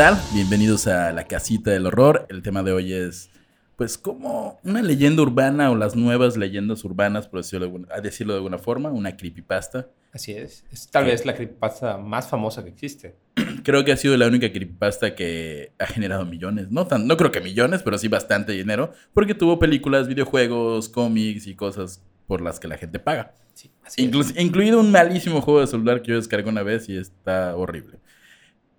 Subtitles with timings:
[0.00, 0.34] Hola, ¿qué tal?
[0.34, 2.24] Bienvenidos a la casita del horror.
[2.30, 3.28] El tema de hoy es,
[3.76, 8.38] pues, como una leyenda urbana o las nuevas leyendas urbanas, por decirlo de decirlo de
[8.38, 9.88] alguna forma, una creepypasta.
[10.10, 10.64] Así es.
[10.72, 13.14] Es tal vez la creepypasta más famosa que existe.
[13.62, 16.70] Creo que ha sido la única creepypasta que ha generado millones.
[16.70, 21.46] No, tan, no creo que millones, pero sí bastante dinero, porque tuvo películas, videojuegos, cómics
[21.46, 23.34] y cosas por las que la gente paga.
[23.52, 24.34] Sí, así es.
[24.38, 27.98] Incluido un malísimo juego de celular que yo descargué una vez y está horrible.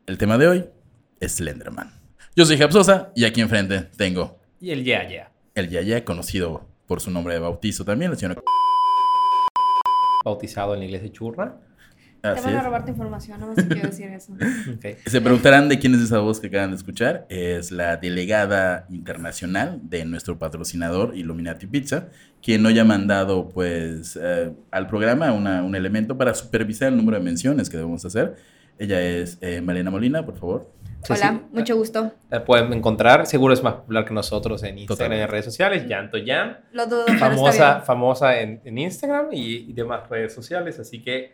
[0.08, 0.66] El tema de hoy
[1.22, 1.92] Slenderman.
[2.36, 5.32] Yo soy Japsosa y aquí enfrente tengo Y el ya, ya.
[5.56, 8.42] el Yaya, conocido por su nombre de bautizo también, el señor.
[10.24, 11.58] Bautizado en la iglesia churra.
[12.22, 12.64] Te Así van a es.
[12.66, 14.34] robar tu información, no más quiero decir eso.
[15.08, 17.26] Se preguntarán de quién es esa voz que acaban de escuchar.
[17.30, 22.10] Es la delegada internacional de nuestro patrocinador Illuminati Pizza,
[22.44, 27.18] quien hoy ha mandado pues eh, al programa una- un elemento para supervisar el número
[27.18, 28.36] de menciones que debemos hacer.
[28.78, 30.72] Ella es eh, Malena Molina, por favor.
[31.04, 31.42] Sí, Hola, sí.
[31.58, 32.12] mucho gusto.
[32.30, 33.26] La pueden encontrar.
[33.26, 35.22] Seguro es más popular que nosotros en Instagram Totalmente.
[35.22, 35.86] y en redes sociales.
[35.88, 36.58] Llanto Jam.
[36.74, 37.86] Lo dudo, pero Famosa, está bien.
[37.86, 40.80] famosa en, en Instagram y, y demás redes sociales.
[40.80, 41.34] Así que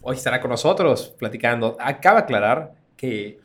[0.00, 1.76] hoy estará con nosotros platicando.
[1.80, 3.40] Acaba de aclarar que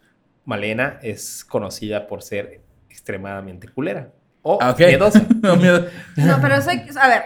[0.45, 4.09] Malena es conocida por ser extremadamente culera.
[4.43, 5.21] O Ah, miedosa.
[5.41, 5.87] No, miedo.
[6.17, 7.23] No, pero soy, a ver,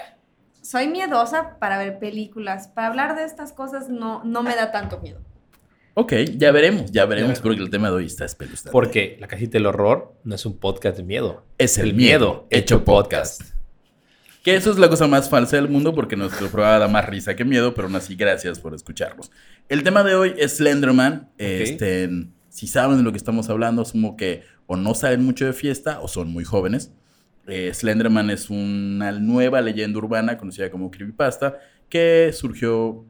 [0.61, 2.67] soy miedosa para ver películas.
[2.70, 5.20] Para hablar de estas cosas no, no me da tanto miedo.
[6.00, 8.70] Ok, ya veremos, ya veremos, porque el tema de hoy está espeluznante.
[8.72, 11.44] Porque La Casita del Horror no es un podcast de miedo.
[11.58, 13.42] Es el miedo hecho podcast.
[14.44, 17.36] Que eso es la cosa más falsa del mundo porque nuestro programa da más risa
[17.36, 19.31] que miedo, pero aún así, gracias por escucharnos.
[19.70, 21.31] El tema de hoy es Slenderman.
[21.39, 22.08] Este,
[22.50, 26.00] si saben de lo que estamos hablando, asumo que o no saben mucho de fiesta
[26.02, 26.92] o son muy jóvenes.
[27.48, 31.58] Eh, Slenderman es una nueva leyenda urbana conocida como Creepypasta
[31.89, 33.04] que surgió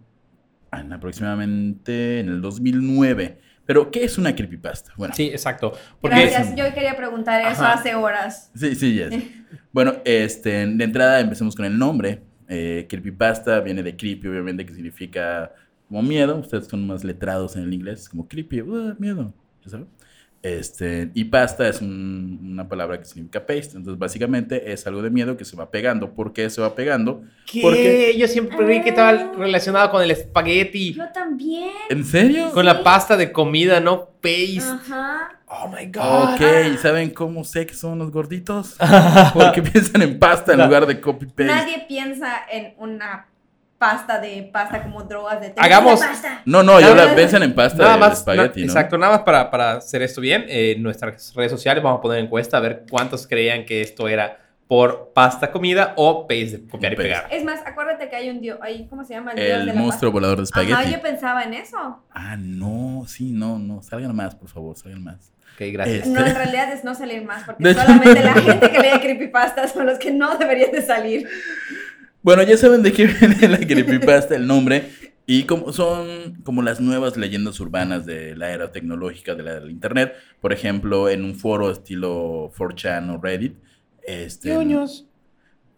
[0.79, 3.39] en aproximadamente en el 2009.
[3.65, 4.93] Pero, ¿qué es una Creepypasta?
[4.95, 5.73] Bueno, Sí, exacto.
[5.99, 7.73] Porque Gracias, yo quería preguntar eso Ajá.
[7.73, 8.49] hace horas.
[8.55, 9.13] Sí, sí, yes.
[9.73, 12.21] bueno, este, de entrada empecemos con el nombre.
[12.47, 15.51] Eh, creepypasta viene de creepy, obviamente, que significa
[15.89, 16.37] como miedo.
[16.37, 19.33] Ustedes son más letrados en el inglés, como creepy, uh, miedo,
[19.63, 19.87] ¿ya saben?
[20.43, 23.75] Este, y pasta es un- una palabra que significa paste.
[23.77, 26.13] Entonces, básicamente es algo de miedo que se va pegando.
[26.13, 27.21] ¿Por qué se va pegando?
[27.45, 27.61] ¿Qué?
[27.61, 30.93] Porque- Yo siempre creí que estaba relacionado con el espagueti.
[30.93, 31.71] Yo también.
[31.89, 32.51] ¿En serio?
[32.51, 34.59] Con la pasta de comida, no paste.
[34.61, 35.33] Ajá.
[35.49, 36.33] Oh my god.
[36.35, 36.41] Ok,
[36.73, 38.75] ¿y ¿saben cómo sé que son los gorditos?
[39.33, 41.45] Porque piensan en pasta en lugar de copy-paste.
[41.45, 43.27] Nadie piensa en una
[43.77, 46.41] pasta de pasta como drogas de Hagamos- "Tengo pasta".
[46.45, 48.71] No, no, yo la piensan en pasta Nada de más, espagueti, na- ¿no?
[48.71, 52.01] exacto, nada más para, para hacer esto bien, eh, en nuestras redes sociales vamos a
[52.01, 56.67] poner encuesta a ver cuántos creían que esto era por pasta comida o paste de
[56.67, 57.27] copiar y pegar.
[57.31, 59.33] Es más, acuérdate que hay un dios, ahí, ¿cómo se llama?
[59.33, 60.73] dios El de la monstruo volador de espagueti.
[60.73, 62.03] Ajá, yo pensaba en eso.
[62.11, 63.81] Ah, no, sí, no, no.
[63.81, 65.31] Salgan más, por favor, salgan más.
[65.53, 65.99] Ok, gracias.
[66.05, 68.79] Este- No, en realidad es no salir más, porque De hecho- solamente la gente que
[68.79, 71.27] lee creepypastas son los que no deberían de salir.
[72.27, 74.91] Bueno, ya saben de qué viene la creepypasta, el nombre.
[75.25, 79.71] Y como son como las nuevas leyendas urbanas de la era tecnológica de la del
[79.71, 80.13] internet.
[80.41, 83.55] Por ejemplo, en un foro estilo 4chan o Reddit.
[84.03, 85.05] Este, Ñoños.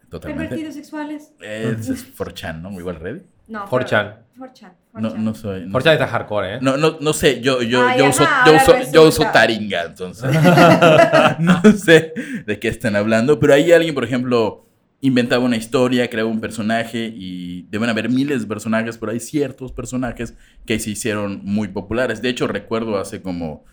[0.09, 0.55] Totalmente.
[0.55, 1.33] Pervertidos sexuales.
[1.39, 2.71] Es, es 4chan, ¿no?
[2.79, 3.25] Igual Reddit.
[3.47, 3.67] No.
[3.67, 4.15] 4chan.
[4.39, 4.71] 4chan.
[4.93, 5.67] No, no soy.
[5.67, 6.59] No, Forcha está hardcore, ¿eh?
[6.63, 9.23] no, no, no sé, yo, yo, Ay, yo, ajá, uso, yo, uso, yo uso.
[9.31, 10.31] Taringa, entonces.
[11.39, 12.11] no sé
[12.47, 14.65] de qué están hablando, pero ahí alguien, por ejemplo,
[15.01, 19.71] inventaba una historia, creaba un personaje y deben haber miles de personajes, pero hay ciertos
[19.71, 20.33] personajes
[20.65, 22.21] que se hicieron muy populares.
[22.21, 23.63] De hecho, recuerdo hace como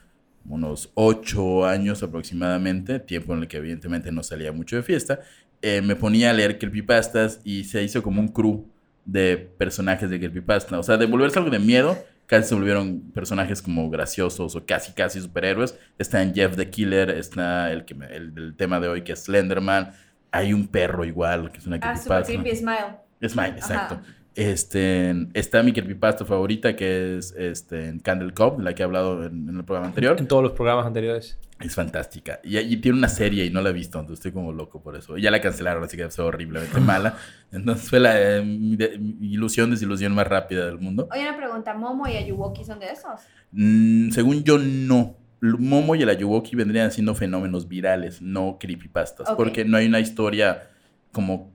[0.48, 5.20] unos ocho años aproximadamente, tiempo en el que evidentemente no salía mucho de fiesta,
[5.62, 8.64] eh, me ponía a leer creepypastas y se hizo como un crew
[9.04, 10.78] de personajes de creepypasta.
[10.78, 14.92] O sea, de volverse algo de miedo, casi se volvieron personajes como graciosos o casi
[14.92, 15.76] casi superhéroes.
[15.98, 19.12] Está en Jeff the Killer, está el, que me- el del tema de hoy que
[19.12, 19.92] es Slenderman.
[20.32, 22.32] Hay un perro igual, que es una Ah, super creepypasta.
[22.42, 23.28] creepy smile.
[23.28, 23.94] Smile, exacto.
[23.94, 24.04] Ajá.
[24.34, 29.24] Este, está mi creepypasta favorita, que es este, Candle Cop, de la que he hablado
[29.24, 30.16] en, en el programa anterior.
[30.18, 31.38] En todos los programas anteriores.
[31.58, 32.38] Es fantástica.
[32.44, 34.94] Y, y tiene una serie y no la he visto, entonces estoy como loco por
[34.94, 35.16] eso.
[35.16, 37.16] Ya la cancelaron, así que es horriblemente mala.
[37.50, 41.08] Entonces fue la eh, mi, de- mi ilusión, desilusión más rápida del mundo.
[41.10, 43.20] Oye, una pregunta, ¿Momo y Ayuwoki son de esos?
[43.52, 45.16] Mm, según yo, no.
[45.54, 49.30] Momo y el Ayuwoki vendrían siendo fenómenos virales, no creepypastas.
[49.36, 50.68] Porque no hay una historia
[51.12, 51.52] como,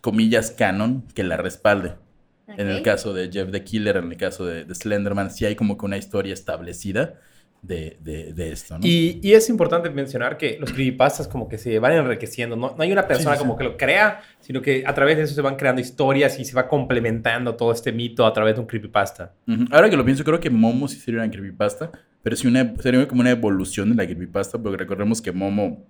[0.00, 1.94] comillas, canon que la respalde.
[2.46, 5.54] En el caso de Jeff the Killer, en el caso de, de Slenderman, sí hay
[5.54, 7.20] como que una historia establecida.
[7.62, 8.86] De, de, de esto, ¿no?
[8.86, 12.56] Y, y es importante mencionar que los creepypastas como que se van enriqueciendo.
[12.56, 13.42] No, no hay una persona Sí, sí.
[13.46, 16.44] como que lo crea, sino que a través de eso se van creando historias y
[16.44, 19.34] se va complementando todo este mito a través de un creepypasta.
[19.46, 19.64] Ujú.
[19.70, 21.90] Ahora que lo pienso, creo que Momo sí sería una creepypasta,
[22.22, 25.84] pero sí una, sería como una evolución de la creepypasta, porque recordemos que Momo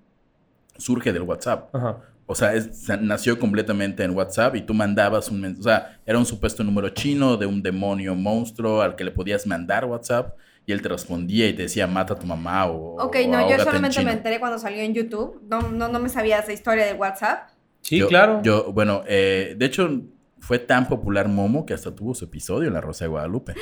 [0.76, 1.74] surge del WhatsApp.
[1.74, 1.98] Ajá.
[2.26, 5.60] O sea, es- nació completamente en WhatsApp y tú mandabas un mensaje.
[5.60, 9.46] O sea, era un supuesto número chino de un demonio monstruo al que le podías
[9.46, 10.36] mandar WhatsApp
[10.66, 13.02] y él te respondía y te decía, mata a tu mamá o.
[13.02, 14.10] Ok, o no, yo en solamente me chino".
[14.10, 15.40] enteré cuando salió en YouTube.
[15.48, 17.48] No, no, no me sabía esa historia de WhatsApp.
[17.80, 18.40] Sí, Yo- claro.
[18.42, 20.02] Yo, bueno, eh, de hecho,
[20.38, 23.54] fue tan popular Momo que hasta tuvo su episodio en La Rosa de Guadalupe.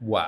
[0.00, 0.22] wow.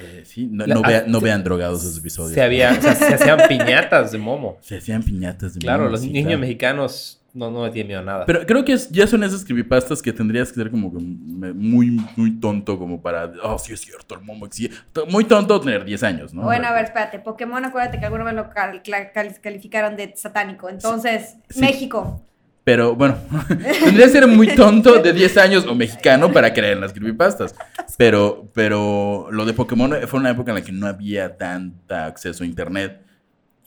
[0.00, 2.32] Eh, sí, no, La- no, vea- ah, no se- vean drogados esos episodios.
[2.34, 4.56] Se, había, o sea, se hacían piñatas de momo.
[4.60, 6.38] Se hacían piñatas de Claro, Momo, los sí, niños claro.
[6.40, 8.26] mexicanos no, no me tienen miedo a nada.
[8.26, 12.00] Pero creo que es- ya son esas creepypastas que tendrías que ser como que muy,
[12.16, 13.32] muy tonto como para...
[13.42, 14.76] Oh, sí es cierto, el Momo existe.
[15.10, 16.42] Muy tonto tener 10 años, ¿no?
[16.42, 17.18] Bueno, a ver, espérate.
[17.18, 20.68] Pokémon, acuérdate que alguna vez lo cal- cla- cal- calificaron de satánico.
[20.68, 21.60] Entonces, Sí.
[21.60, 22.22] México.
[22.64, 23.16] Pero bueno,
[23.48, 27.54] tendría que ser muy tonto de 10 años o mexicano para creer en las creepypastas.
[27.96, 32.44] Pero, pero lo de Pokémon fue una época en la que no había tanta acceso
[32.44, 33.00] a internet.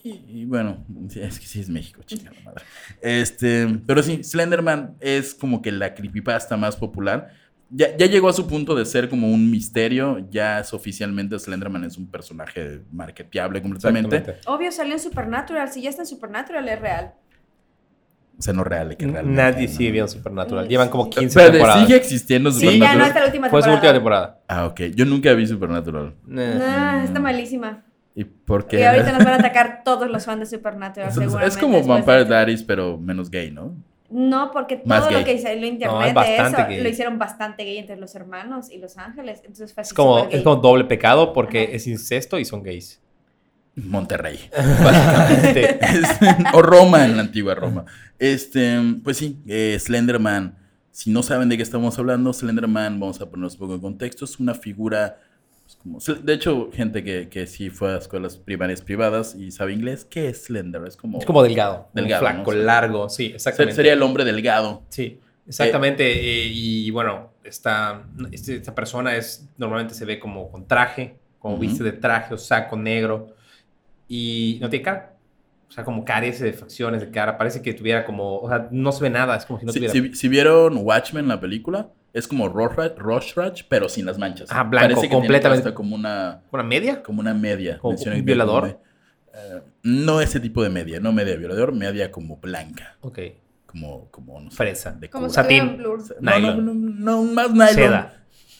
[0.03, 0.83] Y, y bueno,
[1.15, 2.63] es que sí es México, chingada madre.
[3.01, 7.29] Este, pero sí, Slenderman es como que la creepypasta más popular.
[7.69, 10.27] Ya, ya llegó a su punto de ser como un misterio.
[10.29, 14.37] Ya es oficialmente Slenderman es un personaje marketeable completamente.
[14.45, 15.71] Obvio, salió en Supernatural.
[15.71, 17.13] Si ya está en Supernatural, es real.
[18.37, 19.41] O sea, no real, que realmente.
[19.41, 19.73] Nadie ¿no?
[19.73, 20.67] sigue viendo Supernatural.
[20.67, 21.83] Llevan como 15 Espérate, temporadas.
[21.85, 22.97] sigue existiendo Sí, Sí, ya Supernatural.
[22.99, 23.75] no está la última Fue su temporada.
[23.77, 24.39] última temporada.
[24.47, 24.81] Ah, ok.
[24.95, 26.15] Yo nunca vi Supernatural.
[26.35, 26.59] Eh.
[26.61, 27.85] Ah, está malísima.
[28.15, 28.79] ¿Y por qué?
[28.79, 31.47] Y ahorita nos van a atacar todos los fans de Supernatural, Es- seguramente.
[31.47, 32.25] es como Vampire.
[32.25, 33.73] Diaries, pero menos gay, ¿no?
[34.09, 35.19] No, porque Más todo gay.
[35.19, 36.81] lo que salió en No, internet es de eso gay.
[36.83, 39.39] lo hicieron bastante gay entre los hermanos y los ángeles.
[39.45, 41.71] Entonces fue Es como, es como doble pecado porque Ajá.
[41.71, 42.99] es incesto y son gays.
[43.75, 44.37] Monterrey.
[44.83, 45.79] Básicamente.
[45.81, 47.85] Este, o Roma, en la antigua Roma.
[48.19, 50.57] Este, pues sí, eh, Slenderman.
[50.91, 54.25] Si no saben de qué estamos hablando, Slenderman, vamos a ponernos un poco en contexto,
[54.25, 55.19] es una figura.
[55.83, 59.73] Pues, como- de hecho, gente que, que sí fue a escuelas primarias privadas y sabe
[59.73, 60.83] inglés, ¿qué es Slender?
[60.87, 61.19] Es como.
[61.19, 61.87] Es como delgado.
[61.93, 63.09] Delgado, Flaco, largo.
[63.09, 63.75] Sí, exactamente.
[63.75, 64.83] sería el hombre delgado.
[64.89, 66.03] Sí, exactamente.
[66.11, 71.55] eh, y bueno, esta, este- esta persona es normalmente se ve como con traje, como
[71.55, 71.61] Ujú.
[71.61, 73.35] viste de traje o saco negro
[74.07, 75.10] y no tiene cara.
[75.71, 77.37] O sea, como carece de facciones de cara.
[77.37, 79.37] Parece que tuviera como, o sea, no se ve nada.
[79.37, 79.93] Es como si no Si, tuviera.
[79.93, 84.49] si- si vieron Watchmen, la película, es como Rorschach, pero sin las manchas.
[84.51, 85.73] Ah, blanco, Parece que completamente.
[85.73, 87.01] como una, ¿Una media?
[87.01, 87.77] como una media.
[87.79, 88.63] ¿Como Mencionan un como violador?
[88.65, 88.77] de-
[89.33, 93.19] eh, no ese tipo de media, no media violador, media como blanca, Ok.
[93.65, 94.91] como, como no sé, Fresa.
[94.91, 95.77] de Como Satín.
[95.77, 96.65] No, no, Nylon.
[96.65, 97.67] no, no, más nylon.
[97.69, 98.17] Seda.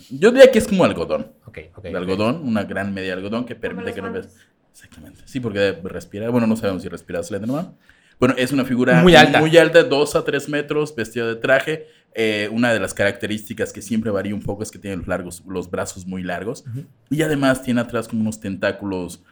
[0.10, 1.28] Yo diría que es como algodón.
[1.46, 1.84] Ok, ok.
[1.84, 4.34] de algodón, una gran media de algodón que permite que no veas.
[4.72, 5.22] Exactamente.
[5.26, 6.30] Sí, porque respira.
[6.30, 7.76] Bueno, no sabemos si respira Slenderman.
[8.20, 9.40] Bueno, es una figura Muy alta.
[9.40, 11.88] muy alta, 2 a 3 metros, vestida de traje.
[12.14, 15.44] Eh, una de las características que siempre varía un poco es que tiene los, largos,
[15.48, 16.64] los brazos muy largos.
[17.10, 19.24] Y además tiene atrás como unos tentáculos,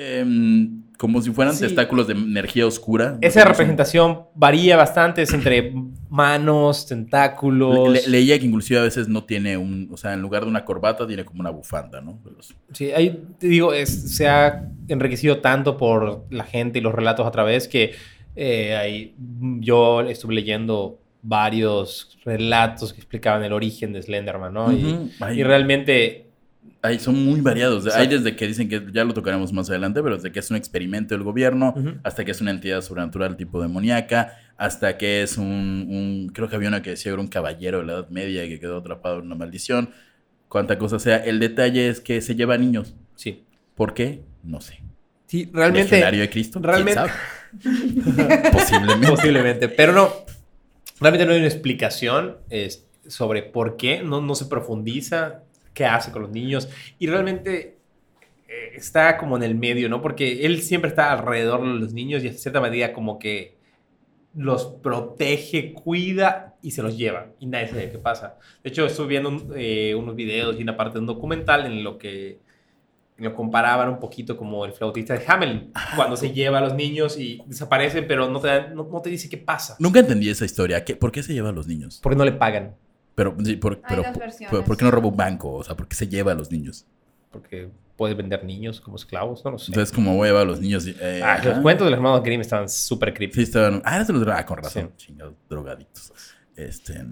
[0.00, 1.66] em, como si fueran Sí.
[1.66, 3.18] tentáculos de energía oscura.
[3.20, 5.72] Esa No representación varía bastante, es entre
[6.08, 7.88] manos, tentáculos.
[7.90, 10.64] Le- leía que inclusive a veces no tiene un, o sea, en lugar de una
[10.64, 12.20] corbata tiene como una bufanda, ¿no?
[12.36, 16.94] Los- Sí, ahí te digo, es- se ha enriquecido tanto por la gente y los
[16.94, 17.92] relatos a través que
[18.40, 19.16] eh, ahí,
[19.58, 24.70] yo estuve leyendo varios relatos que explicaban el origen de Slenderman, ¿no?
[24.72, 26.27] Y, realmente,
[26.80, 27.84] Ay, son muy variados.
[27.86, 28.16] Hay Exacto.
[28.22, 31.14] desde que dicen que ya lo tocaremos más adelante, pero desde que es un experimento
[31.14, 36.30] del gobierno, hasta que es una entidad sobrenatural tipo demoníaca, hasta que es un, un-
[36.32, 38.60] creo que había una que decía que era un caballero de la Edad Media que
[38.60, 39.90] quedó atrapado en una maldición.
[40.48, 41.16] Cuánta cosa sea.
[41.16, 42.94] El detalle es que se lleva a niños.
[43.16, 43.44] sí.
[43.74, 44.22] ¿Por qué?
[44.42, 44.80] No sé.
[45.26, 45.90] Sí, realmente.
[45.90, 46.60] ¿Legionario de Cristo?
[46.60, 47.12] ¿Quién realmente- sabe?
[48.52, 49.06] Posiblemente.
[49.08, 50.12] Posiblemente, pero no.
[51.00, 55.42] Realmente no hay una explicación es, sobre por qué, no, no se profundiza
[55.78, 56.68] qué hace con los niños
[56.98, 57.76] y realmente
[58.48, 60.02] eh, está como en el medio, ¿no?
[60.02, 63.56] Porque él siempre está alrededor de los niños y de cierta medida como que
[64.34, 68.36] los protege, cuida y se los lleva y nadie sabe qué pasa.
[68.62, 71.82] De hecho, estuve viendo un- eh, unos videos y una parte de un documental en
[71.84, 72.40] lo que
[73.16, 77.18] lo comparaban un poquito como el flautista de Hamelin, cuando se lleva a los niños
[77.18, 79.74] y desaparecen, pero no te, dan- no, no te dice qué pasa.
[79.80, 80.84] Nunca entendí esa historia.
[80.84, 81.98] ¿Qué- ¿Por qué se lleva a los niños?
[82.00, 82.76] Porque no le pagan.
[83.18, 84.64] Pero, sí, por, pero, dos por- versiones.
[84.66, 85.52] ¿por qué no roba un banco?
[85.56, 86.86] O sea, ¿por qué se lleva a los niños?
[87.30, 89.72] Porque puedes vender niños como esclavos, no lo sé.
[89.72, 90.86] Entonces, como voy a llevar a los niños?
[90.86, 93.42] y- eh, ah, los cuentos de los hermanos Grimm estaban súper Sí, creepy.
[93.42, 93.82] estaban.
[93.84, 94.40] Ah, los drogados.
[94.40, 94.92] Ah, con razón.
[94.96, 96.12] Chingados, drogadictos.
[96.56, 97.04] Este.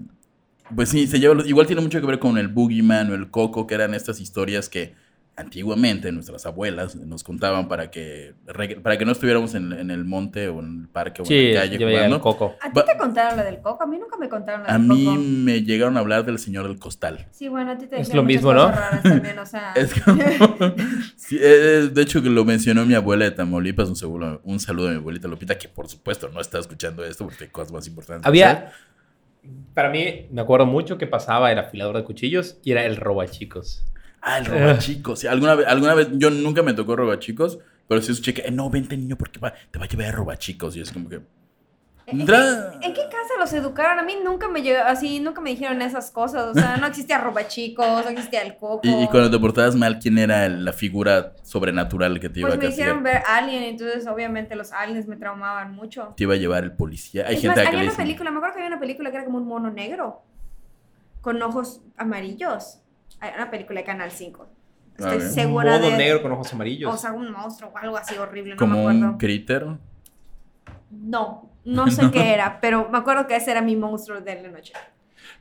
[0.75, 1.33] Pues sí, se lleva.
[1.35, 4.19] los- Igual tiene mucho que ver con el Boogeyman o el Coco, que eran estas
[4.19, 4.95] historias que
[5.39, 8.33] antiguamente nuestras abuelas nos contaban para que,
[8.81, 11.53] para que no estuviéramos en, en el monte o en el parque o Sí, en
[11.53, 12.21] la calle yo veía el jugando.
[12.23, 12.55] coco.
[12.59, 13.83] ¿A ti te contaron lo del coco?
[13.83, 15.17] A mí nunca me contaron lo A del mí coco.
[15.19, 17.27] me llegaron a hablar del señor del costal.
[17.31, 18.71] Sí, bueno, a ti te Es lo mismo, ¿no?
[19.03, 19.73] también, o sea.
[19.75, 20.17] Es como-
[21.15, 23.89] Sí, eh, de hecho, que lo mencionó mi abuela de Tamaulipas.
[23.89, 27.25] Un, seguro, un saludo a mi abuelita Lupita, que por supuesto no está escuchando esto
[27.25, 28.25] porque hay cosas más importantes.
[28.25, 28.71] Había,
[29.75, 33.85] para mí, me acuerdo mucho que pasaba el afilador de cuchillos y era el robachicos.
[34.29, 35.19] Ah, el robachicos.
[35.19, 38.51] Sí, alguna, vez, alguna vez, yo nunca me tocó robachicos, pero sí escuché que, eh,
[38.51, 40.75] no, vente niño, porque va- te va a llevar a robachicos.
[40.75, 41.21] Y es como que.
[42.05, 43.99] ¿En, Dra- en qué casa los educaron?
[43.99, 46.45] A mí nunca me llegó, así, nunca me dijeron esas cosas.
[46.45, 48.81] O sea, no existía roba chicos, no existía el coco.
[48.83, 52.57] Y, y cuando te portabas mal, ¿quién era la figura sobrenatural que te iba Pues
[52.59, 53.23] a me hicieron castigar?
[53.23, 56.13] ver Alien, entonces obviamente los aliens me traumaban mucho.
[56.15, 57.25] Te iba a llevar el policía.
[57.27, 59.15] Hay es gente más, que había una película, me acuerdo que había una película que
[59.17, 60.21] era como un mono negro,
[61.21, 62.79] con ojos amarillos.
[63.19, 64.47] Hay una película de Canal 5.
[64.97, 65.21] Estoy A ver.
[65.29, 65.97] segura Un mono de...
[65.97, 66.93] negro con ojos amarillos.
[66.93, 69.17] O sea, un monstruo o algo así horrible, no como me un acuerdo.
[69.17, 69.67] critter.
[70.89, 74.49] No, no sé qué era, pero me acuerdo que ese era mi monstruo de la
[74.49, 74.73] noche.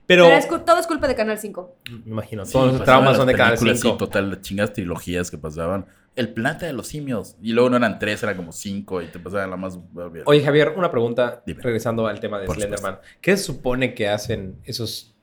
[0.07, 1.77] pero, Pero, es todo es culpa de Canal 5.
[2.05, 3.93] me imagino, Sí, todos los pasaban traumas son de Canal películas, 5.
[3.95, 5.87] Sí, total, las chingas trilogías que pasaban.
[6.17, 7.37] El planeta de los simios.
[7.43, 9.03] Y luego no eran tres, eran como cinco.
[9.03, 9.79] Y te pasaban la más.
[10.25, 11.61] Oye, Javier, una pregunta, Dime.
[11.63, 12.99] regresando al tema de Por Slenderman.
[13.21, 15.15] ¿Qué se supone que hacen esos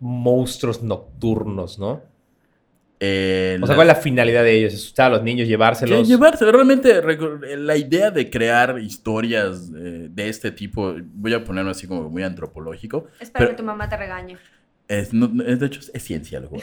[0.00, 2.02] monstruos nocturnos, no?
[3.02, 4.74] Eh, O sea, ¿cuál es la finalidad de ellos?
[4.74, 6.06] ¿Asustar a los niños, llevárselos?
[6.06, 6.50] llevarse.
[6.52, 7.00] Realmente,
[7.56, 12.22] la idea de crear historias eh, de este tipo, voy a ponerlo así como muy
[12.22, 13.06] antropológico.
[13.18, 14.36] Espero Pero- que tu mamá te regañe.
[14.90, 16.60] Es, no- es- de hecho, es ciencia lo que.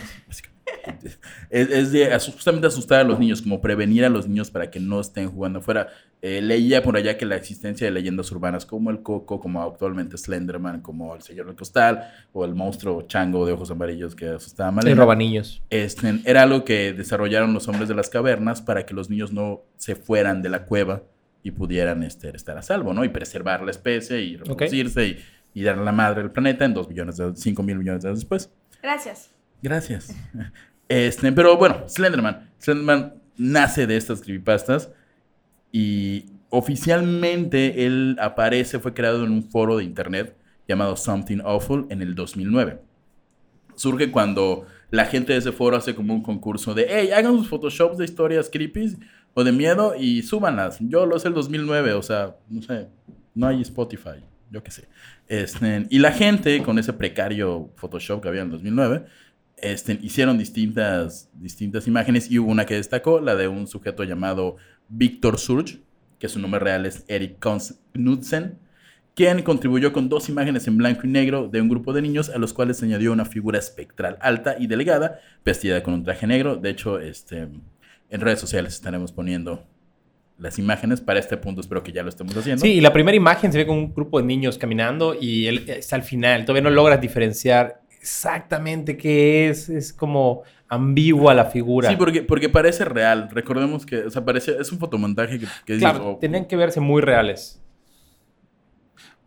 [1.49, 4.79] Es, es de justamente asustar a los niños, como prevenir a los niños para que
[4.79, 5.87] no estén jugando afuera.
[6.21, 10.17] Eh, leía por allá que la existencia de leyendas urbanas como el Coco, como actualmente
[10.17, 14.69] Slenderman, como el Señor del Costal, o el monstruo chango de ojos amarillos que asustaba
[14.69, 15.61] a Y Malena, roba niños.
[15.69, 19.61] este, era algo que desarrollaron los hombres de las cavernas para que los niños no
[19.77, 21.03] se fueran de la cueva
[21.43, 23.05] y pudieran este, estar a salvo, ¿no?
[23.05, 25.17] Y preservar la especie y reproducirse y,
[25.57, 28.19] y dar la madre al planeta en 2 millones de, 5 mil millones de años
[28.19, 28.51] después.
[28.81, 29.31] Gracias.
[29.61, 30.15] Gracias.
[30.89, 32.49] Este, pero bueno, Slenderman.
[32.59, 34.89] Slenderman nace de estas creepypastas
[35.69, 42.01] y oficialmente él aparece, fue creado en un foro de internet llamado Something Awful en
[42.01, 42.79] el 2009.
[43.75, 47.49] Surge cuando la gente de ese foro hace como un concurso de, hey, hagan sus
[47.49, 48.95] photoshops de historias creepy
[49.33, 50.77] o de miedo y súbanlas.
[50.79, 52.87] Yo lo hice el 2009, o sea, no sé,
[53.35, 54.87] no hay Spotify, yo qué sé.
[55.27, 59.05] Este, y la gente, con ese precario Photoshop que había en el 2009,
[59.57, 64.57] este, hicieron distintas, distintas imágenes y hubo una que destacó, la de un sujeto llamado
[64.87, 65.81] Víctor Surge,
[66.19, 67.37] que su nombre real es Eric
[67.93, 68.59] Knudsen,
[69.15, 72.37] quien contribuyó con dos imágenes en blanco y negro de un grupo de niños a
[72.37, 76.55] los cuales se añadió una figura espectral alta y delgada, vestida con un traje negro.
[76.55, 77.47] De hecho, este,
[78.09, 79.65] en redes sociales estaremos poniendo
[80.37, 81.01] las imágenes.
[81.01, 82.61] Para este punto espero que ya lo estemos haciendo.
[82.61, 85.65] Sí, y la primera imagen se ve con un grupo de niños caminando y él
[85.67, 86.45] está al final.
[86.45, 89.69] Todavía no logras diferenciar exactamente qué es.
[89.69, 91.89] Es como ambigua la figura.
[91.89, 93.29] Sí, porque, porque parece real.
[93.31, 96.55] Recordemos que, o sea, parece, es un fotomontaje que, que dices, Claro, oh, tenían que
[96.55, 97.61] verse muy reales.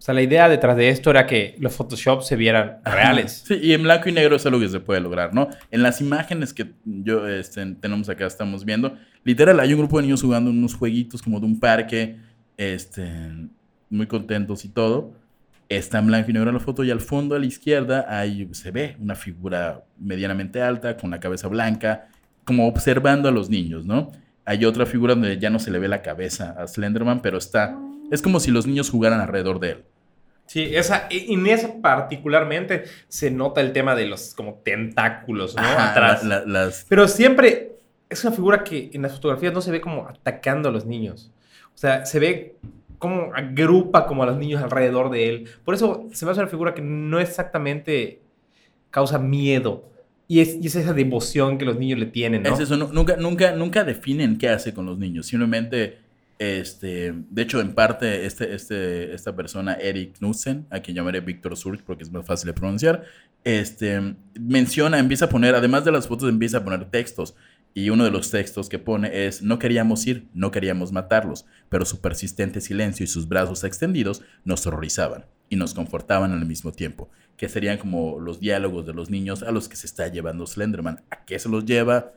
[0.00, 3.44] O sea, la idea detrás de esto era que los Photoshop se vieran reales.
[3.46, 5.50] Sí, y en blanco y negro es algo que se puede lograr, ¿no?
[5.70, 10.04] En las imágenes que yo este, tenemos acá, estamos viendo, literal, hay un grupo de
[10.04, 12.16] niños jugando unos jueguitos como de un parque,
[12.56, 13.10] este,
[13.90, 15.12] muy contentos y todo.
[15.68, 18.70] Está en blanco y negro la foto y al fondo a la izquierda ahí se
[18.70, 22.08] ve una figura medianamente alta con la cabeza blanca,
[22.46, 24.10] como observando a los niños, ¿no?
[24.46, 27.76] Hay otra figura donde ya no se le ve la cabeza a Slenderman, pero está...
[28.10, 29.84] Es como si los niños jugaran alrededor de él.
[30.46, 35.62] Sí, esa, y- en esa particularmente se nota el tema de los como tentáculos, ¿no?
[35.62, 36.24] Ajá, Atrás.
[36.24, 37.72] la- la- las, Pero siempre
[38.08, 41.30] es una figura que en las fotografías no se ve como atacando a los niños.
[41.74, 42.56] O sea, se ve
[42.98, 45.48] como agrupa como a los niños alrededor de él.
[45.64, 48.20] Por eso se me hace una figura que no exactamente
[48.90, 49.88] causa miedo.
[50.26, 52.52] Y es, y es esa devoción que los niños le tienen, ¿no?
[52.54, 55.26] Es eso, nu- nunca, nunca, nunca definen qué hace con los niños.
[55.26, 55.98] Simplemente,
[56.40, 61.54] este, de hecho, en parte, este, este, esta persona, Eric Knudsen, a quien llamaré Víctor
[61.54, 63.04] Surge porque es más fácil de pronunciar,
[63.44, 67.34] este, menciona, empieza a poner, además de las fotos, empieza a poner textos.
[67.74, 71.84] Y uno de los textos que pone es, no queríamos ir, no queríamos matarlos, pero
[71.84, 77.10] su persistente silencio y sus brazos extendidos nos horrorizaban y nos confortaban al mismo tiempo,
[77.36, 81.02] que serían como los diálogos de los niños a los que se está llevando Slenderman.
[81.10, 82.14] ¿A qué se los lleva?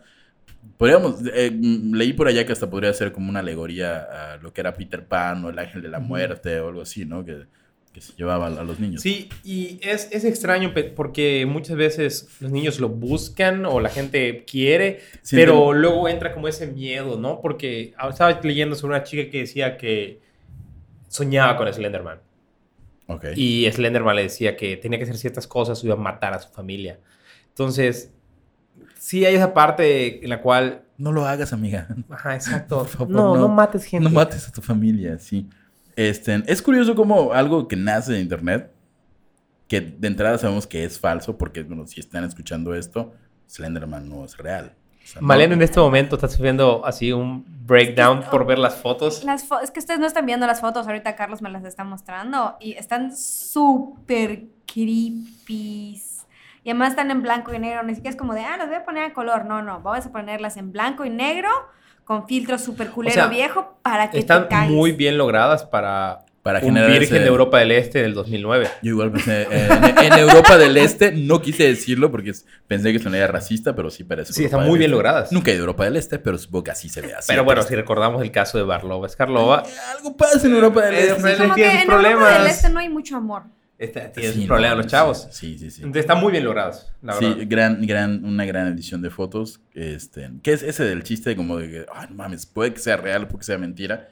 [0.77, 4.53] Podríamos, eh, mm, leí por allá que hasta podría ser como una alegoría a lo
[4.53, 7.23] que era Peter Pan o el ángel de la muerte o algo así, ¿no?
[7.23, 7.45] Que
[7.93, 9.01] que se llevaba a los niños.
[9.01, 14.45] Sí, y es, es extraño porque muchas veces los niños lo buscan o la gente
[14.45, 17.39] quiere, Sí, pero luego entra como ese miedo, ¿no?
[17.39, 20.21] Porque ah, estaba leyendo sobre una chica que decía que
[21.07, 22.19] soñaba con Slenderman.
[23.07, 23.25] Ok.
[23.35, 26.39] Y Slenderman le decía que tenía que hacer ciertas cosas o iba a matar a
[26.39, 26.99] su familia.
[27.49, 28.11] Entonces,
[29.03, 30.83] sí hay esa parte en la cual...
[30.97, 31.87] No lo hagas, amiga.
[32.09, 32.77] Ajá, exacto.
[32.79, 33.41] Por favor, no, no.
[33.41, 34.03] no, mates gente.
[34.07, 35.49] No mates a tu familia, sí.
[35.97, 38.71] Este, es curioso como algo que nace de internet,
[39.67, 43.13] que de entrada sabemos que es falso, porque, bueno, si están escuchando esto,
[43.49, 44.73] Slenderman no es real.
[45.03, 48.75] O sea, no- Malena en este momento está sufriendo así un breakdown por ver las
[48.75, 49.25] fotos.
[49.25, 51.83] Las fo- es que ustedes no están viendo las fotos, ahorita Carlos me las está
[51.83, 56.01] mostrando y están súper creepy.
[56.63, 58.77] Y además están en blanco y negro, ni siquiera es como de, ah, las voy
[58.77, 59.45] a poner a color.
[59.45, 61.49] No, no, vamos a ponerlas en blanco y negro
[62.05, 66.59] con filtro súper culero sea, viejo para que Están te muy bien logradas para, Para
[66.59, 68.67] un generar Virgen ese- de Europa del Este del 2009.
[68.81, 69.67] Yo igual pensé, eh,
[70.01, 72.33] en, en Europa del Este, no quise decirlo porque
[72.67, 74.33] pensé que sonaría racista, pero sí parece.
[74.33, 74.95] Sí, Europa están muy bien Este.
[74.97, 75.31] logradas.
[75.31, 77.27] Nunca he ido a Europa del Este, pero supongo que así se ve así.
[77.27, 80.81] Pero bueno, Pero- si recordamos el caso de Barlova Escarlova, Eh, Algo pasa en Europa
[80.81, 81.21] del Este.
[81.21, 82.51] pero- Como que en sus Europa del problemas.
[82.51, 83.43] Este no hay mucho amor.
[83.83, 85.27] Esta- tiene Sí, sus problemas no, los chavos.
[85.31, 85.81] Sí, sí, sí.
[85.81, 87.43] Entonces, están muy bien logrados, la Sí, verdad.
[87.47, 89.61] gran, gran, una gran edición de fotos.
[89.73, 92.97] Este, que es ese del chiste como de que, ay, no mames, puede que sea
[92.97, 94.09] real, puede que sea mentira.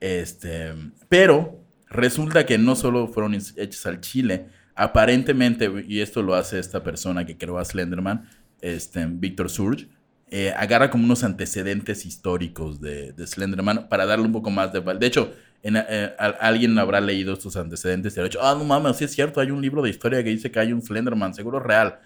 [0.00, 0.72] Este,
[1.08, 6.82] pero resulta que no solo fueron hechas al chile, aparentemente, y esto lo hace esta
[6.82, 8.28] persona que creó a Slenderman,
[8.60, 9.88] este, Víctor Surge,
[10.30, 14.80] eh, agarra como unos antecedentes históricos de, de Slenderman para darle un poco más de.
[14.80, 18.64] De hecho, en, eh, a- alguien habrá leído estos antecedentes y habrá dicho, ah, no
[18.64, 21.34] mames, sí es cierto, hay un libro de historia que dice que hay un Slenderman,
[21.34, 22.00] seguro real.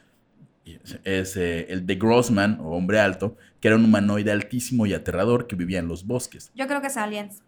[0.64, 4.86] Y es es, eh, el de Grossman, o hombre alto, que era un humanoide altísimo
[4.86, 6.50] y aterrador que vivía en los bosques.
[6.54, 7.42] Yo creo que es Aliens.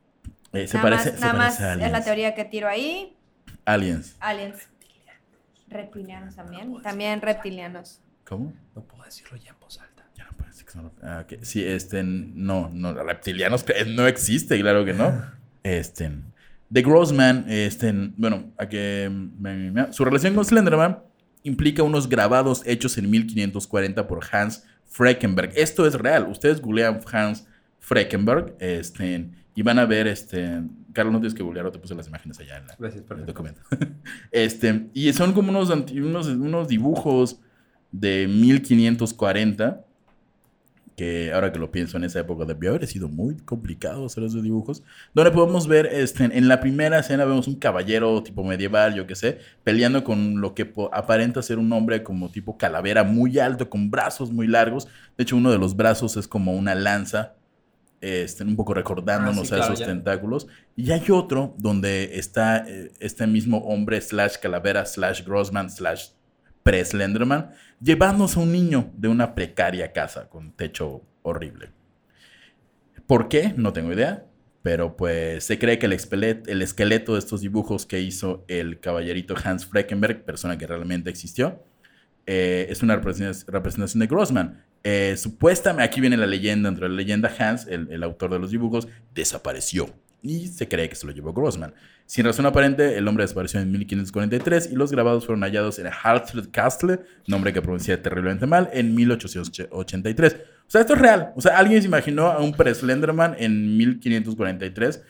[0.53, 2.05] Eh, se nada parece, más, se nada parece más a es la aliens.
[2.05, 3.17] teoría que tiro ahí.
[3.65, 4.17] Aliens.
[4.21, 4.69] Aliens.
[5.69, 6.83] Reptilianos también.
[6.83, 8.01] También reptilianos.
[8.27, 8.53] ¿Cómo?
[8.75, 10.07] No puedo decirlo ya en voz alta.
[10.17, 11.43] Ya no parece que son- ah, ok.
[11.43, 15.13] Sí, este, no, no, reptilianos no existe, claro que no.
[15.65, 16.13] Este,
[16.73, 19.11] The Grossman, este, bueno, a que,
[19.91, 21.01] su relación con Slenderman
[21.43, 25.53] implica unos grabados hechos en 1540 por Hans Freckenberg.
[25.57, 26.29] Esto es real.
[26.29, 27.47] Ustedes googlean Hans
[27.81, 32.09] Freckenberg, este, y van a ver, este, Carlos, no tienes que googlear, te puse las
[32.09, 33.33] imágenes allá en la, Gracias, el perfecto.
[33.33, 33.61] documento.
[34.31, 37.41] este, y son como unos, unos, unos dibujos
[37.93, 39.85] de 1540,
[40.97, 44.43] que ahora que lo pienso en esa época debió haber sido muy complicado hacer esos
[44.45, 49.07] dibujos, donde podemos ver, este, en la primera escena vemos un caballero tipo medieval, yo
[49.07, 53.69] qué sé, peleando con lo que aparenta ser un hombre como tipo calavera muy alto,
[53.69, 54.87] con brazos muy largos.
[55.17, 57.35] De hecho, uno de los brazos es como una lanza,
[58.01, 59.87] este, un poco recordándonos Ah, sí, a esos ya.
[59.87, 60.47] tentáculos.
[60.77, 66.09] Y hay otro donde está eh, este mismo hombre slash calavera slash Grossman slash
[66.65, 67.51] pre-Slenderman
[68.07, 71.71] a un niño de una precaria casa con techo horrible.
[73.07, 73.55] ¿Por qué?
[73.57, 74.27] No tengo idea.
[74.63, 78.81] Pero pues se cree que el, esqueleto, el esqueleto de estos dibujos que hizo el
[78.81, 81.63] caballerito Hans Freckenberg, persona que realmente existió,
[82.25, 84.65] eh, es una representación, de Grossman.
[84.83, 88.89] Eh, supuestamente, aquí viene la leyenda, entre la leyenda Hans, el autor de los dibujos,
[89.13, 89.95] desapareció.
[90.27, 91.75] Y se cree que se lo llevó Grossman.
[92.07, 96.49] Sin razón aparente, el hombre desapareció en 1543 y los grabados fueron hallados en Hartford
[96.51, 100.37] Castle, nombre que pronuncié terriblemente mal, en 1883.
[100.67, 101.33] O sea, esto es real.
[101.37, 105.03] O sea, alguien se imaginó a un pre-Slenderman en 1543.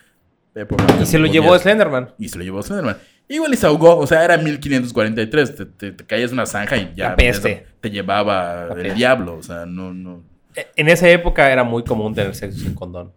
[0.55, 2.09] época Y se lo llevó podías- Slenderman.
[2.17, 2.97] y se lo llevó Slenderman.
[3.27, 6.91] Igual y se ahogó, o sea, era 1543, te, te, te caías una zanja y
[6.95, 7.65] ya peste.
[7.81, 10.23] te llevaba el diablo, o sea, no, no,
[10.55, 13.11] E- En esa época era muy común tener sexo sin condón.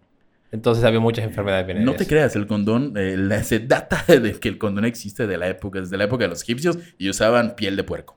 [0.50, 1.84] Entonces había muchas enfermedades venéreas.
[1.92, 5.36] no te creas, el condón, eh, la- se data de que el condón existe de
[5.36, 8.16] la época, desde la época de los egipcios y usaban piel de puerco.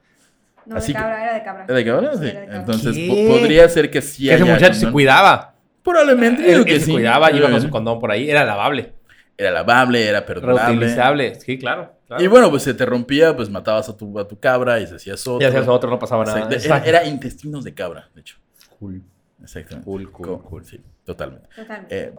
[0.65, 1.63] No, Así de que- cabra, era de cabra.
[1.65, 2.13] ¿Era de cabra?
[2.17, 2.25] Sí.
[2.27, 2.59] Era de cabra.
[2.59, 5.55] Entonces, podría ser que sí Que ese muchacho se cuidaba.
[5.83, 6.91] Probablemente, Él, digo que él se sí.
[6.91, 8.29] cuidaba, iba con su condón por ahí.
[8.29, 8.93] Era lavable.
[9.37, 10.63] Era lavable, era perdonable.
[10.67, 11.35] Reutilizable.
[11.39, 11.95] Sí, claro.
[12.07, 12.23] claro.
[12.23, 14.95] Y bueno, pues se te rompía, pues matabas a tu, a tu cabra y se
[14.97, 15.41] hacías otro.
[15.45, 16.47] Y hacías otro, no pasaba nada.
[16.51, 16.87] Exacto.
[16.87, 18.37] Era, intestinos de cabra, de hecho.
[18.79, 19.01] Cool.
[19.41, 19.83] Exactamente.
[19.85, 20.63] Cool, cool, Co- cool.
[20.65, 20.79] Sí,
[21.11, 21.47] totalmente.
[21.55, 21.97] Totalmente.
[21.97, 22.13] Eh,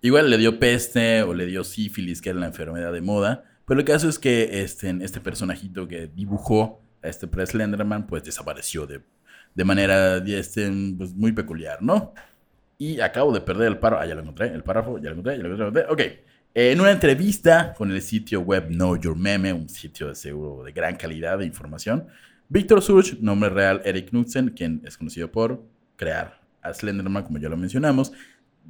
[0.00, 3.44] igual le dio peste o le dio sífilis, que era la enfermedad de moda.
[3.66, 8.86] Pero el caso es que este, este personajito que dibujó a este Preslenderman, pues desapareció
[8.86, 9.02] de,
[9.54, 12.12] de manera este, pues, muy peculiar, ¿no?
[12.78, 14.02] Y acabo de perder el párrafo.
[14.02, 14.48] Ah, ya lo encontré.
[14.48, 15.84] El párrafo, ya lo encontré, ya lo encontré.
[15.88, 16.00] Ok.
[16.54, 20.64] Eh, en una entrevista con el sitio web Know Your Meme, un sitio de seguro
[20.64, 22.08] de gran calidad de información,
[22.48, 25.64] Víctor Surge, nombre real Eric Knudsen, quien es conocido por
[25.96, 28.12] crear a Slenderman, como ya lo mencionamos,